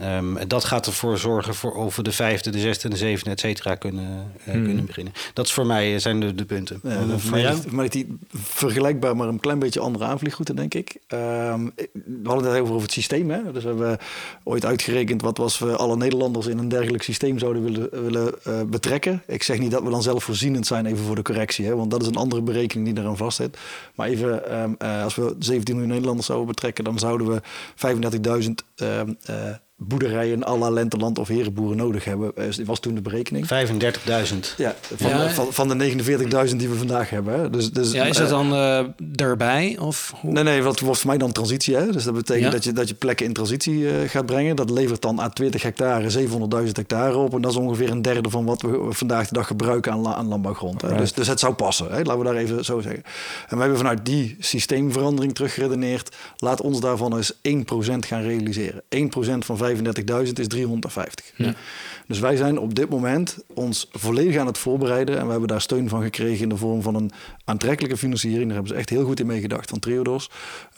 [0.02, 3.40] Um, dat gaat ervoor zorgen voor of we de vijfde, de zesde de zevende, et
[3.40, 4.64] cetera, kunnen, uh, hmm.
[4.64, 5.12] kunnen beginnen.
[5.32, 6.80] Dat is voor mij zijn de, de punten.
[6.82, 7.54] Ja, voor?
[7.70, 10.96] Maar die vergelijkbaar, maar een klein beetje andere aanvliegroute, denk ik.
[11.08, 13.30] Um, we hadden het over, over het systeem.
[13.30, 13.52] Hè?
[13.52, 13.98] Dus we hebben
[14.44, 18.60] ooit uitgerekend wat was we alle Nederlanders in een dergelijk systeem zouden willen, willen uh,
[18.66, 19.22] betrekken.
[19.26, 21.66] Ik zeg niet dat we dan zelf voorzienend zijn, even voor de correctie.
[21.66, 21.76] Hè?
[21.76, 23.58] Want dat is een andere berekening die eraan vastzit.
[23.94, 27.42] Maar even, um, uh, als we 17 miljoen Nederlanders zouden betrekken, dan zouden we
[28.44, 28.50] 35.000
[28.82, 29.00] uh,
[29.86, 32.32] boerderijen à la Lenteland of Herenboeren nodig hebben.
[32.34, 33.44] Dat was toen de berekening.
[33.44, 34.56] 35.000.
[34.56, 35.30] Ja, van, ja.
[35.30, 35.92] van, van de
[36.48, 37.40] 49.000 die we vandaag hebben.
[37.40, 37.50] Hè.
[37.50, 39.76] Dus, dus, ja, is dat dan uh, daarbij?
[39.80, 40.32] Of hoe?
[40.32, 41.76] Nee, nee, wat wordt voor mij dan transitie.
[41.76, 41.92] Hè?
[41.92, 42.50] Dus dat betekent ja.
[42.50, 44.56] dat, je, dat je plekken in transitie uh, gaat brengen.
[44.56, 46.26] Dat levert dan aan 20 hectare
[46.64, 47.34] 700.000 hectare op.
[47.34, 50.28] En dat is ongeveer een derde van wat we vandaag de dag gebruiken aan, aan
[50.28, 50.82] landbouwgrond.
[50.82, 50.96] Hè.
[50.96, 51.86] Dus, dus het zou passen.
[51.90, 51.96] Hè?
[51.96, 53.02] Laten we daar even zo zeggen.
[53.48, 56.16] En we hebben vanuit die systeemverandering teruggeredeneerd.
[56.36, 57.38] Laat ons daarvan eens 1%
[57.98, 58.82] gaan realiseren.
[58.96, 61.32] 1% van 35.000 is 350.
[61.36, 61.54] Ja.
[62.06, 65.18] Dus wij zijn op dit moment ons volledig aan het voorbereiden.
[65.18, 67.10] En we hebben daar steun van gekregen in de vorm van een
[67.44, 68.44] aantrekkelijke financiering.
[68.44, 70.30] Daar hebben ze echt heel goed in meegedacht van Triodos.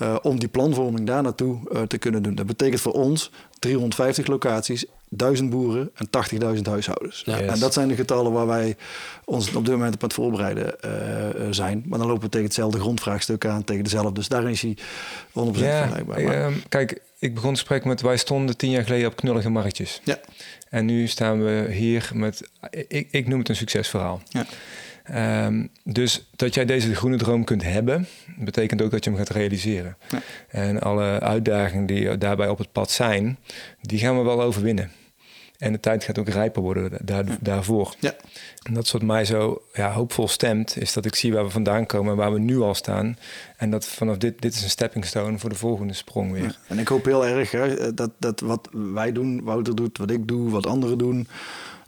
[0.02, 2.34] Uh, om die planvorming daar naartoe uh, te kunnen doen.
[2.34, 6.08] Dat betekent voor ons 350 locaties, 1000 boeren en
[6.56, 7.22] 80.000 huishoudens.
[7.26, 7.52] Ja, yes.
[7.52, 8.76] En dat zijn de getallen waar wij
[9.24, 11.84] ons op dit moment op het voorbereiden uh, zijn.
[11.86, 14.12] Maar dan lopen we tegen hetzelfde grondvraagstuk aan, tegen dezelfde.
[14.12, 14.80] Dus daarin is hij 100%
[15.32, 16.22] ja, vergelijkbaar.
[16.22, 16.50] Maar...
[16.50, 20.00] Uh, kijk, ik begon het gesprek met wij stonden tien jaar geleden op knullige marktjes.
[20.04, 20.20] Ja.
[20.68, 24.22] En nu staan we hier met, ik, ik noem het een succesverhaal.
[24.28, 24.46] Ja.
[25.12, 28.06] Um, dus dat jij deze groene droom kunt hebben,
[28.38, 29.96] betekent ook dat je hem gaat realiseren.
[30.08, 30.20] Ja.
[30.48, 33.38] En alle uitdagingen die daarbij op het pad zijn,
[33.80, 34.90] die gaan we wel overwinnen.
[35.58, 37.36] En de tijd gaat ook rijper worden daar, ja.
[37.40, 37.94] daarvoor.
[38.00, 38.14] Ja.
[38.62, 41.50] En dat is wat mij zo ja, hoopvol stemt, is dat ik zie waar we
[41.50, 43.18] vandaan komen en waar we nu al staan.
[43.56, 46.42] En dat vanaf dit, dit is een stepping stone voor de volgende sprong weer.
[46.42, 46.54] Ja.
[46.68, 50.28] En ik hoop heel erg hè, dat, dat wat wij doen, Wouter doet, wat ik
[50.28, 51.28] doe, wat anderen doen.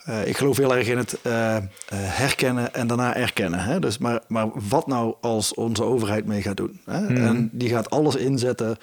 [0.09, 1.59] Uh, ik geloof heel erg in het uh, uh,
[1.91, 3.61] herkennen en daarna erkennen.
[3.61, 3.81] Hè?
[3.81, 6.81] Dus maar, maar wat nou als onze overheid mee gaat doen?
[6.85, 7.01] Hè?
[7.01, 7.17] Mhm.
[7.17, 8.77] En die gaat alles inzetten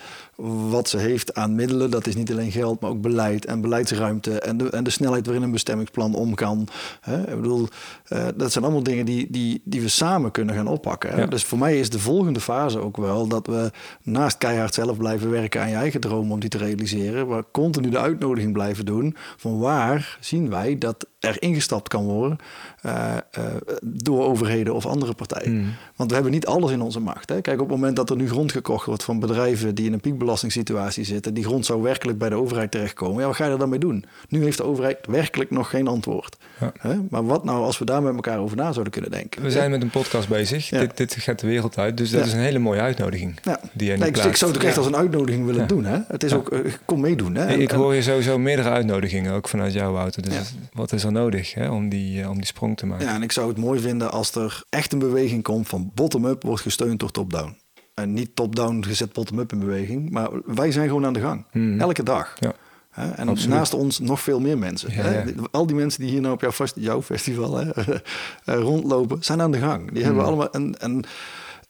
[0.70, 1.92] wat ze heeft aan middelen.
[1.92, 4.40] Dat is niet alleen geld, maar ook beleid en beleidsruimte.
[4.40, 6.68] En de, en de snelheid waarin een bestemmingsplan om kan.
[7.02, 7.20] Hè?
[7.20, 7.68] Ik bedoel,
[8.10, 11.10] uh, dat zijn allemaal dingen die, die, die we samen kunnen gaan oppakken.
[11.10, 11.20] Hè?
[11.22, 11.26] Ja.
[11.26, 13.72] Dus voor mij is de volgende fase ook wel dat we
[14.02, 17.28] naast keihard zelf blijven werken aan je eigen droom om die te realiseren.
[17.28, 22.38] Maar continu de uitnodiging blijven doen van waar zien wij dat er ingestapt kan worden
[22.86, 23.44] uh, uh,
[23.82, 25.54] door overheden of andere partijen.
[25.54, 25.74] Mm.
[25.96, 27.30] Want we hebben niet alles in onze macht.
[27.30, 27.42] Hè.
[27.42, 30.00] Kijk, op het moment dat er nu grond gekocht wordt van bedrijven die in een
[30.00, 33.58] piekbelastingssituatie zitten, die grond zou werkelijk bij de overheid terechtkomen, ja, wat ga je er
[33.58, 34.06] dan mee doen?
[34.30, 36.38] Nu heeft de overheid werkelijk nog geen antwoord.
[36.60, 36.72] Ja.
[36.80, 36.96] Hè?
[37.10, 39.42] Maar wat nou als we daar met elkaar over na zouden kunnen denken?
[39.42, 40.70] We zijn met een podcast bezig.
[40.70, 40.80] Ja.
[40.80, 41.98] Dit, dit gaat de wereld uit.
[41.98, 42.26] Dus dat Ja.
[42.26, 43.40] is een hele mooie uitnodiging.
[43.74, 45.86] Die Nee, ik, ik zou het ook echt als een uitnodiging willen doen.
[45.86, 46.00] Hè?
[46.08, 47.36] Het is ook, uh, kom meedoen.
[47.36, 47.54] Hè?
[47.54, 50.22] Ik, hoor je sowieso meerdere uitnodigingen, ook vanuit jou, Wouter.
[50.22, 53.06] Dus wat is er nodig hè, om, die, uh, om die sprong te maken?
[53.06, 56.44] Ja, en ik zou het mooi vinden als er echt een beweging komt van bottom-up
[56.44, 57.58] wordt gesteund door top-down.
[57.94, 61.46] En niet top-down gezet bottom-up in beweging, maar wij zijn gewoon aan de gang.
[61.52, 61.80] Mhm.
[61.80, 62.36] Elke dag.
[62.40, 62.54] Ja.
[62.90, 63.10] Hè?
[63.12, 63.56] En Absoluut.
[63.56, 64.92] naast ons nog veel meer mensen.
[64.94, 65.22] Ja, hè?
[65.22, 65.32] ja.
[65.52, 68.00] Al die mensen die hier nou op jouw, jouw festival hè, eh,
[68.46, 69.92] rondlopen, zijn aan de gang.
[69.92, 70.30] Die hebben Mhm.
[70.32, 70.76] allemaal een.
[70.80, 71.04] een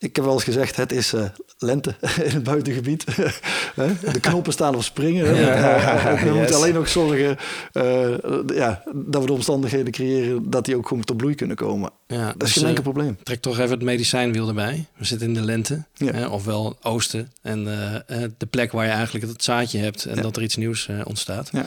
[0.03, 1.23] Ik heb wel eens gezegd, het is uh,
[1.57, 1.95] lente
[2.27, 3.05] in het buitengebied.
[4.13, 5.25] de knoppen staan op springen.
[6.23, 7.37] we moeten alleen nog zorgen
[7.73, 8.15] uh,
[8.55, 10.49] ja, dat we de omstandigheden creëren...
[10.49, 11.91] dat die ook gewoon tot bloei kunnen komen.
[12.07, 13.17] Ja, dat is dus, geen enkel probleem.
[13.23, 14.85] Trek toch even het medicijnwiel erbij.
[14.97, 16.29] We zitten in de lente, ja.
[16.29, 17.31] ofwel oosten.
[17.41, 17.63] En
[18.37, 20.05] de plek waar je eigenlijk het zaadje hebt...
[20.05, 21.49] en dat er iets nieuws ontstaat.
[21.51, 21.65] Ja.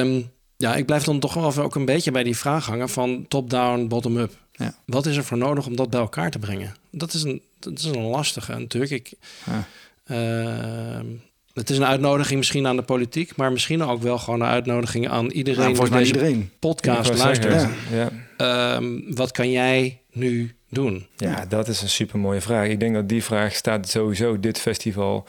[0.00, 2.88] Um, ja, ik blijf dan toch wel even ook een beetje bij die vraag hangen
[2.88, 4.42] van top-down, bottom-up.
[4.56, 4.74] Ja.
[4.86, 6.74] Wat is er voor nodig om dat bij elkaar te brengen?
[6.90, 8.92] Dat is een, dat is een lastige natuurlijk.
[8.92, 9.12] Ik,
[9.44, 9.66] ja.
[10.06, 11.04] uh,
[11.52, 15.08] het is een uitnodiging misschien aan de politiek, maar misschien ook wel gewoon een uitnodiging
[15.08, 16.50] aan iedereen die deze iedereen.
[16.58, 17.68] podcast luistert.
[17.92, 18.10] Ja.
[18.80, 21.06] Uh, wat kan jij nu doen?
[21.16, 22.68] Ja, dat is een super mooie vraag.
[22.68, 25.26] Ik denk dat die vraag staat sowieso dit festival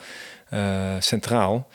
[0.52, 1.68] uh, centraal.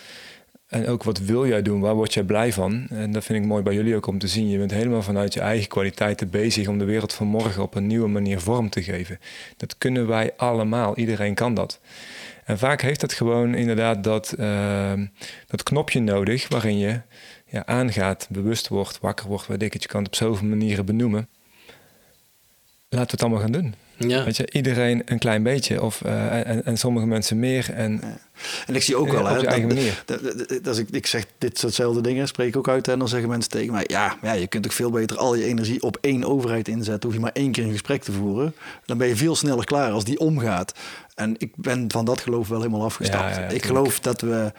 [0.72, 1.80] En ook wat wil jij doen?
[1.80, 2.88] Waar word jij blij van?
[2.90, 4.50] En dat vind ik mooi bij jullie ook om te zien.
[4.50, 7.88] Je bent helemaal vanuit je eigen kwaliteiten bezig om de wereld van morgen op een
[7.88, 9.20] nieuwe manier vorm te geven.
[9.58, 10.98] Dat kunnen wij allemaal.
[10.98, 11.80] Iedereen kan dat.
[12.46, 14.94] En vaak heeft dat gewoon inderdaad dat, uh,
[15.48, 17.02] dat knopje nodig waarin je
[17.46, 19.82] ja, aangaat, bewust wordt, wakker wordt, weet ik.
[19.82, 21.30] Je kan het op zoveel manieren benoemen.
[22.90, 23.74] Laten we het allemaal gaan doen.
[24.10, 24.24] Ja.
[24.24, 27.70] Weet je, iedereen een klein beetje of, uh, en, en sommige mensen meer.
[27.74, 28.18] En, ja.
[28.66, 30.04] en ik zie ook wel, hè, op je eigen manier.
[30.66, 33.52] Als ik, ik zeg dit soortzelfde dingen, spreek ik ook uit en dan zeggen mensen
[33.52, 36.68] tegen mij: ja, ja, je kunt ook veel beter al je energie op één overheid
[36.68, 37.04] inzetten.
[37.04, 38.56] Hoef je maar één keer een gesprek te voeren.
[38.86, 40.74] Dan ben je veel sneller klaar als die omgaat.
[41.16, 43.54] En ik ben van dat geloof wel helemaal afgestapt.
[43.54, 44.52] ik geloof dat we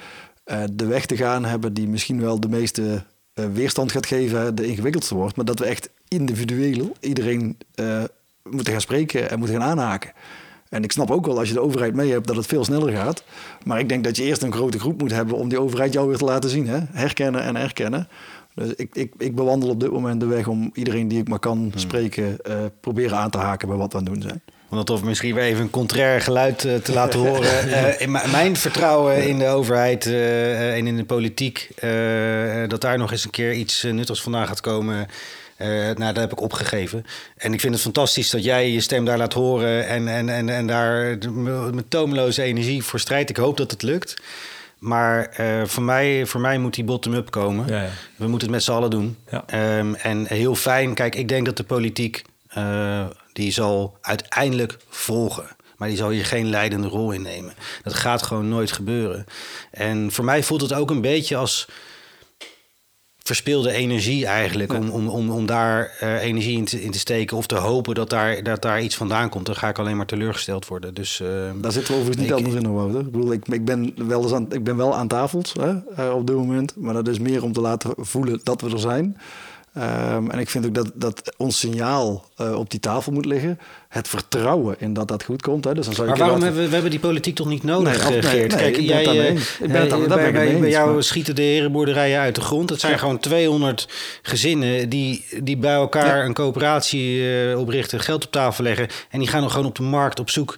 [0.46, 4.54] uh, de weg te gaan hebben die misschien wel de meeste uh, weerstand gaat geven,
[4.54, 7.58] de ingewikkeldste wordt, maar dat we echt individueel iedereen
[8.50, 10.12] moeten gaan spreken en moeten gaan aanhaken.
[10.72, 12.92] En ik snap ook wel als je de overheid mee hebt dat het veel sneller
[12.92, 13.24] gaat.
[13.64, 16.08] Maar ik denk dat je eerst een grote groep moet hebben om die overheid jou
[16.08, 16.66] weer te laten zien.
[16.66, 16.78] Hè?
[16.92, 18.08] Herkennen en erkennen.
[18.54, 21.38] Dus ik, ik, ik bewandel op dit moment de weg om iedereen die ik maar
[21.38, 21.70] kan hmm.
[21.74, 24.42] spreken, uh, proberen aan te haken bij wat we aan het doen zijn.
[24.68, 27.68] Om dat of misschien weer even een contrair geluid uh, te laten horen.
[27.68, 31.68] Uh, mijn vertrouwen in de overheid en in de politiek,
[32.68, 35.06] dat daar nog eens een keer iets nuttigs vandaan gaat komen
[35.62, 37.04] uh, nou, dat heb ik opgegeven.
[37.36, 40.48] En ik vind het fantastisch dat jij je stem daar laat horen en, en, en,
[40.48, 41.18] en daar
[41.74, 43.30] met toomloze energie voor strijdt.
[43.30, 44.22] Ik hoop dat het lukt.
[44.78, 47.66] Maar uh, voor, mij, voor mij moet die bottom-up komen.
[47.68, 47.90] Ja, ja.
[48.16, 49.16] We moeten het met z'n allen doen.
[49.30, 49.78] Ja.
[49.78, 52.22] Um, en heel fijn, kijk, ik denk dat de politiek
[52.56, 55.46] uh, die zal uiteindelijk volgen.
[55.76, 57.54] Maar die zal hier geen leidende rol in nemen.
[57.82, 59.24] Dat gaat gewoon nooit gebeuren.
[59.70, 61.68] En voor mij voelt het ook een beetje als
[63.32, 64.72] verspilde energie eigenlijk.
[64.72, 67.94] Om, om, om, om daar uh, energie in te, in te steken of te hopen
[67.94, 69.46] dat daar, dat daar iets vandaan komt.
[69.46, 70.94] Dan ga ik alleen maar teleurgesteld worden.
[70.94, 71.28] Dus, uh,
[71.60, 73.00] daar zitten we overigens niet ik, anders in, Wouter.
[73.00, 76.14] Ik bedoel, ik, ik, ben wel eens aan, ik ben wel aan tafel hè, uh,
[76.14, 76.76] op dit moment.
[76.76, 79.16] Maar dat is meer om te laten voelen dat we er zijn.
[79.78, 83.58] Um, en ik vind ook dat, dat ons signaal uh, op die tafel moet liggen.
[83.88, 85.64] Het vertrouwen in dat dat goed komt.
[85.64, 85.74] Hè.
[85.74, 88.20] Dus dan zou maar waarom hebben we, we hebben die politiek toch niet nodig, nee,
[88.20, 89.04] nee, nee, Kijk, jij,
[89.60, 91.02] ik ben het aan, bij, bij, bij jou maar...
[91.02, 92.70] schieten de herenboerderijen uit de grond.
[92.70, 92.98] Het zijn ja.
[92.98, 93.88] gewoon 200
[94.22, 96.24] gezinnen die, die bij elkaar ja.
[96.24, 98.88] een coöperatie uh, oprichten, geld op tafel leggen.
[99.10, 100.56] En die gaan dan gewoon op de markt op zoek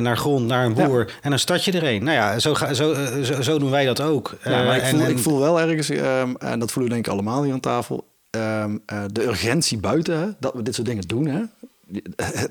[0.00, 1.04] naar grond, naar een boer.
[1.06, 1.14] Ja.
[1.22, 2.04] En dan start je er een.
[2.04, 4.36] Nou ja, zo, ga, zo, zo, zo, doen wij dat ook.
[4.44, 7.12] Maar ik, voel, en, ik voel wel ergens, um, en dat voelen we denk ik
[7.12, 11.08] allemaal hier aan tafel um, uh, de urgentie buiten, hè, dat we dit soort dingen
[11.08, 11.26] doen.
[11.26, 11.42] Hè.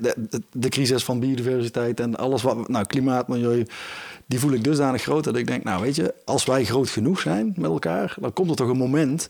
[0.00, 3.66] De, de, de, crisis van biodiversiteit en alles wat, nou, klimaat, milieu,
[4.26, 7.20] die voel ik dusdanig groot dat ik denk, nou weet je, als wij groot genoeg
[7.20, 9.28] zijn met elkaar, dan komt er toch een moment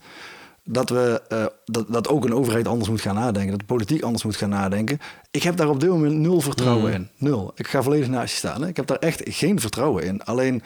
[0.64, 4.02] dat, we, uh, dat, dat ook een overheid anders moet gaan nadenken, dat de politiek
[4.02, 4.98] anders moet gaan nadenken.
[5.30, 6.96] Ik heb daar op dit moment nul vertrouwen mm.
[6.96, 7.08] in.
[7.16, 7.52] Nul.
[7.54, 8.62] Ik ga volledig naast je staan.
[8.62, 8.68] Hè.
[8.68, 10.24] Ik heb daar echt geen vertrouwen in.
[10.24, 10.62] Alleen,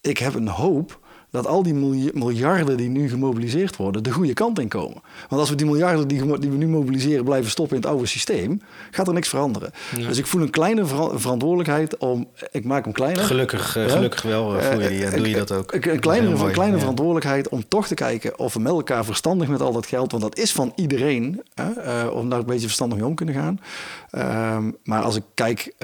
[0.00, 1.00] ik heb een hoop
[1.32, 1.74] dat al die
[2.14, 5.02] miljarden die nu gemobiliseerd worden, de goede kant in komen.
[5.28, 8.06] Want als we die miljarden die, die we nu mobiliseren blijven stoppen in het oude
[8.06, 8.60] systeem,
[8.90, 9.70] gaat er niks veranderen.
[9.96, 12.28] Dus ik voel een kleine verantwoordelijkheid om.
[12.50, 13.22] Ik maak hem kleiner.
[13.22, 15.72] Gelukkig, uh, gelukkig wel uh, voel je die, en doe je dat ook.
[15.72, 19.60] Een, kleine, een kleine verantwoordelijkheid om toch te kijken of we met elkaar verstandig met
[19.60, 21.42] al dat geld, want dat is van iedereen,
[22.12, 23.60] om daar een beetje verstandig mee om kunnen gaan.
[24.10, 25.74] Ehm, maar als ik kijk,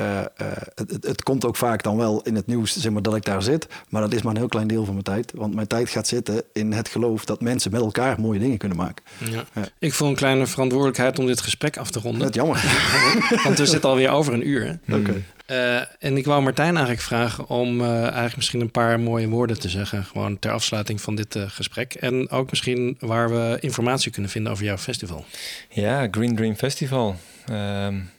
[0.75, 3.25] het, het, het, komt ook vaak dan wel in het nieuws zeg maar, dat ik
[3.25, 5.33] daar zit, maar dat is maar een heel klein deel van mijn tijd.
[5.39, 8.77] Want mijn tijd gaat zitten in het geloof dat mensen met elkaar mooie dingen kunnen
[8.77, 9.05] maken.
[9.31, 9.45] Ja.
[9.55, 9.69] Ja.
[9.79, 12.23] Ik voel een kleine verantwoordelijkheid om dit gesprek af te ronden.
[12.23, 12.65] Dat jammer.
[13.45, 14.79] Want we zitten alweer over een uur.
[14.91, 15.23] Oké.
[15.51, 19.61] Uh, en ik wou Martijn eigenlijk vragen om uh, eigenlijk misschien een paar mooie woorden
[19.61, 20.05] te zeggen.
[20.05, 21.95] Gewoon ter afsluiting van dit uh, gesprek.
[21.95, 25.25] En ook misschien waar we informatie kunnen vinden over jouw festival.
[25.69, 27.17] Ja, Green Dream Festival.
[27.51, 28.11] Um,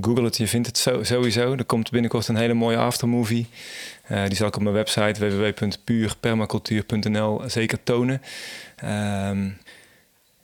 [0.00, 1.52] Google het, je vindt het sowieso.
[1.52, 3.46] Er komt binnenkort een hele mooie aftermovie.
[4.10, 8.22] Uh, die zal ik op mijn website www.puurpermacultuur.nl zeker tonen.
[8.84, 9.58] Um,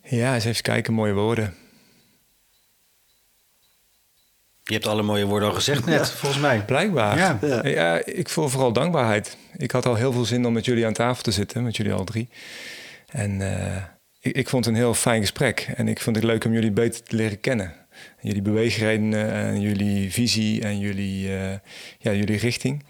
[0.02, 1.54] ja, eens even kijken, mooie woorden.
[4.68, 6.64] Je hebt alle mooie woorden al gezegd net, volgens mij.
[6.64, 7.16] Blijkbaar.
[7.16, 7.38] Ja.
[7.40, 7.66] Ja.
[7.66, 8.04] Ja.
[8.04, 9.36] ik voel vooral dankbaarheid.
[9.56, 11.92] Ik had al heel veel zin om met jullie aan tafel te zitten, met jullie
[11.92, 12.28] al drie.
[13.06, 13.82] En eh,
[14.20, 15.68] ik, ik vond het een heel fijn gesprek.
[15.76, 17.74] En ik vond het leuk om jullie beter te leren kennen.
[18.20, 21.50] Jullie beweegredenen en jullie visie en jullie, eh,
[21.98, 22.84] ja, jullie richting.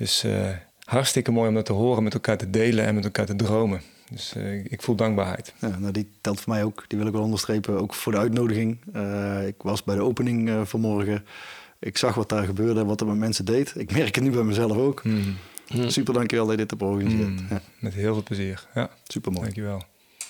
[0.00, 0.48] Dus eh,
[0.84, 3.80] hartstikke mooi om dat te horen, met elkaar te delen en met elkaar te dromen.
[4.10, 5.54] Dus eh, ik voel dankbaarheid.
[5.60, 6.84] Ja, nou, die telt voor mij ook.
[6.88, 7.80] Die wil ik wel onderstrepen.
[7.80, 8.78] Ook voor de uitnodiging.
[8.92, 11.24] Eh, ik was bij de opening eh, vanmorgen.
[11.78, 13.72] Ik zag wat daar gebeurde en wat er met mensen deed.
[13.76, 15.04] Ik merk het nu bij mezelf ook.
[15.04, 15.36] Mm.
[15.86, 17.40] Super dankjewel dat je dit hebt georganiseerd.
[17.40, 17.46] Mm.
[17.50, 18.66] Ja, Met heel veel plezier.
[18.74, 19.44] Ja, super mooi.
[19.44, 19.82] dankjewel.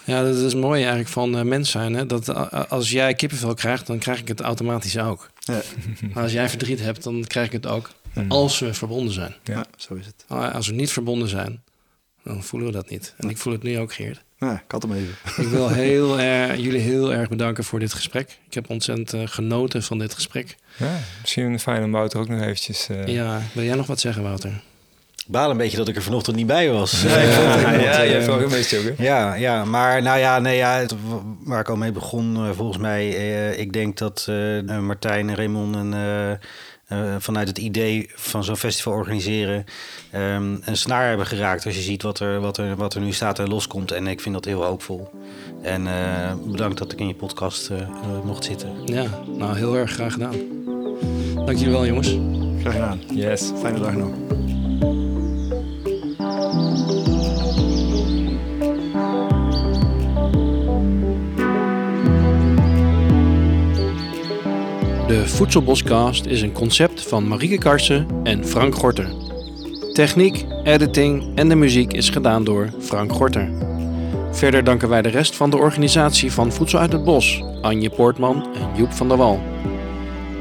[0.04, 1.94] Ja, dat is mooi eigenlijk van eh, mens zijn.
[1.94, 2.06] Hè?
[2.06, 2.28] Dat
[2.68, 5.30] als jij kippenvel krijgt, dan krijg ik het automatisch ook.
[5.40, 5.60] Ja,
[6.14, 7.90] Maar als jij verdriet hebt, dan krijg ik het ook.
[8.12, 8.30] Mm.
[8.30, 9.34] Als we verbonden zijn.
[9.44, 9.64] Ja.
[9.76, 10.24] zo is het.
[10.28, 11.62] Maar Als we niet verbonden zijn,
[12.24, 13.14] dan voelen we dat niet.
[13.16, 14.22] En ik voel het nu ook, Geert.
[14.38, 15.14] Ja, ik had hem even.
[15.44, 18.38] Ik wil heel erg, jullie heel erg bedanken voor dit gesprek.
[18.46, 20.56] Ik heb ontzettend eh, genoten van dit gesprek.
[20.76, 22.88] Ja, misschien fijn om Wouter ook nog eventjes...
[22.88, 24.50] eh, Ja, wil jij nog wat zeggen, Wouter?
[25.16, 27.02] Ik baal een beetje dat ik er vanochtend niet bij was.
[27.02, 29.04] Ja, ja, je hebt wel gemist, ook, hè?
[29.04, 30.94] Ja, ja, maar nou ja, nee, ja het-
[31.44, 35.34] waar ik al mee begon, eh, volgens mij, eh, ik denk dat eh, Martijn en
[35.36, 36.46] Raymond en, eh,
[36.90, 39.64] eh, vanuit het idee van zo'n festival organiseren
[40.10, 41.66] ehm, een snaar hebben geraakt.
[41.66, 43.90] Als je ziet wat er, wat, er, wat er nu staat en loskomt.
[43.90, 45.10] En ik vind dat heel hoopvol.
[45.62, 47.88] En eh, bedankt dat ik in je podcast eh, eh,
[48.24, 48.70] mocht zitten.
[48.84, 49.04] Ja,
[49.36, 50.36] nou heel erg graag gedaan.
[51.34, 52.16] Dank jullie wel, jongens.
[52.60, 53.00] Graag gedaan.
[53.14, 53.50] Yes.
[53.60, 54.10] Fijne dag nog.
[65.10, 69.08] De Voedselboscast is een concept van Marieke Karsen en Frank Gorter.
[69.92, 73.48] Techniek, editing en de muziek is gedaan door Frank Gorter.
[74.30, 78.46] Verder danken wij de rest van de organisatie van Voedsel uit het Bos, Anje Poortman
[78.54, 79.40] en Joep van der Wal.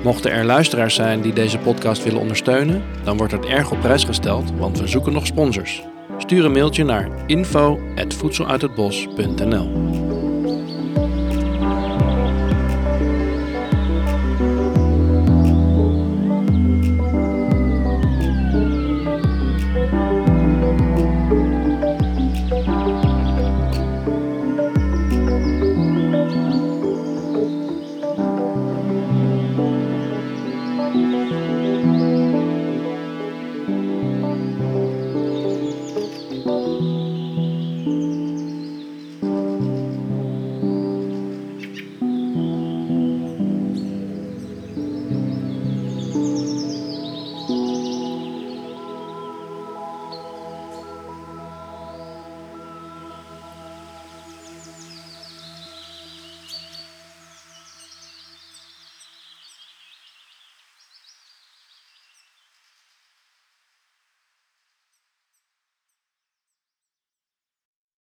[0.03, 4.03] Mochten er luisteraars zijn die deze podcast willen ondersteunen, dan wordt het erg op prijs
[4.03, 5.83] gesteld, want we zoeken nog sponsors.
[6.17, 10.08] Stuur een mailtje naar info@voedseluithetbos.nl.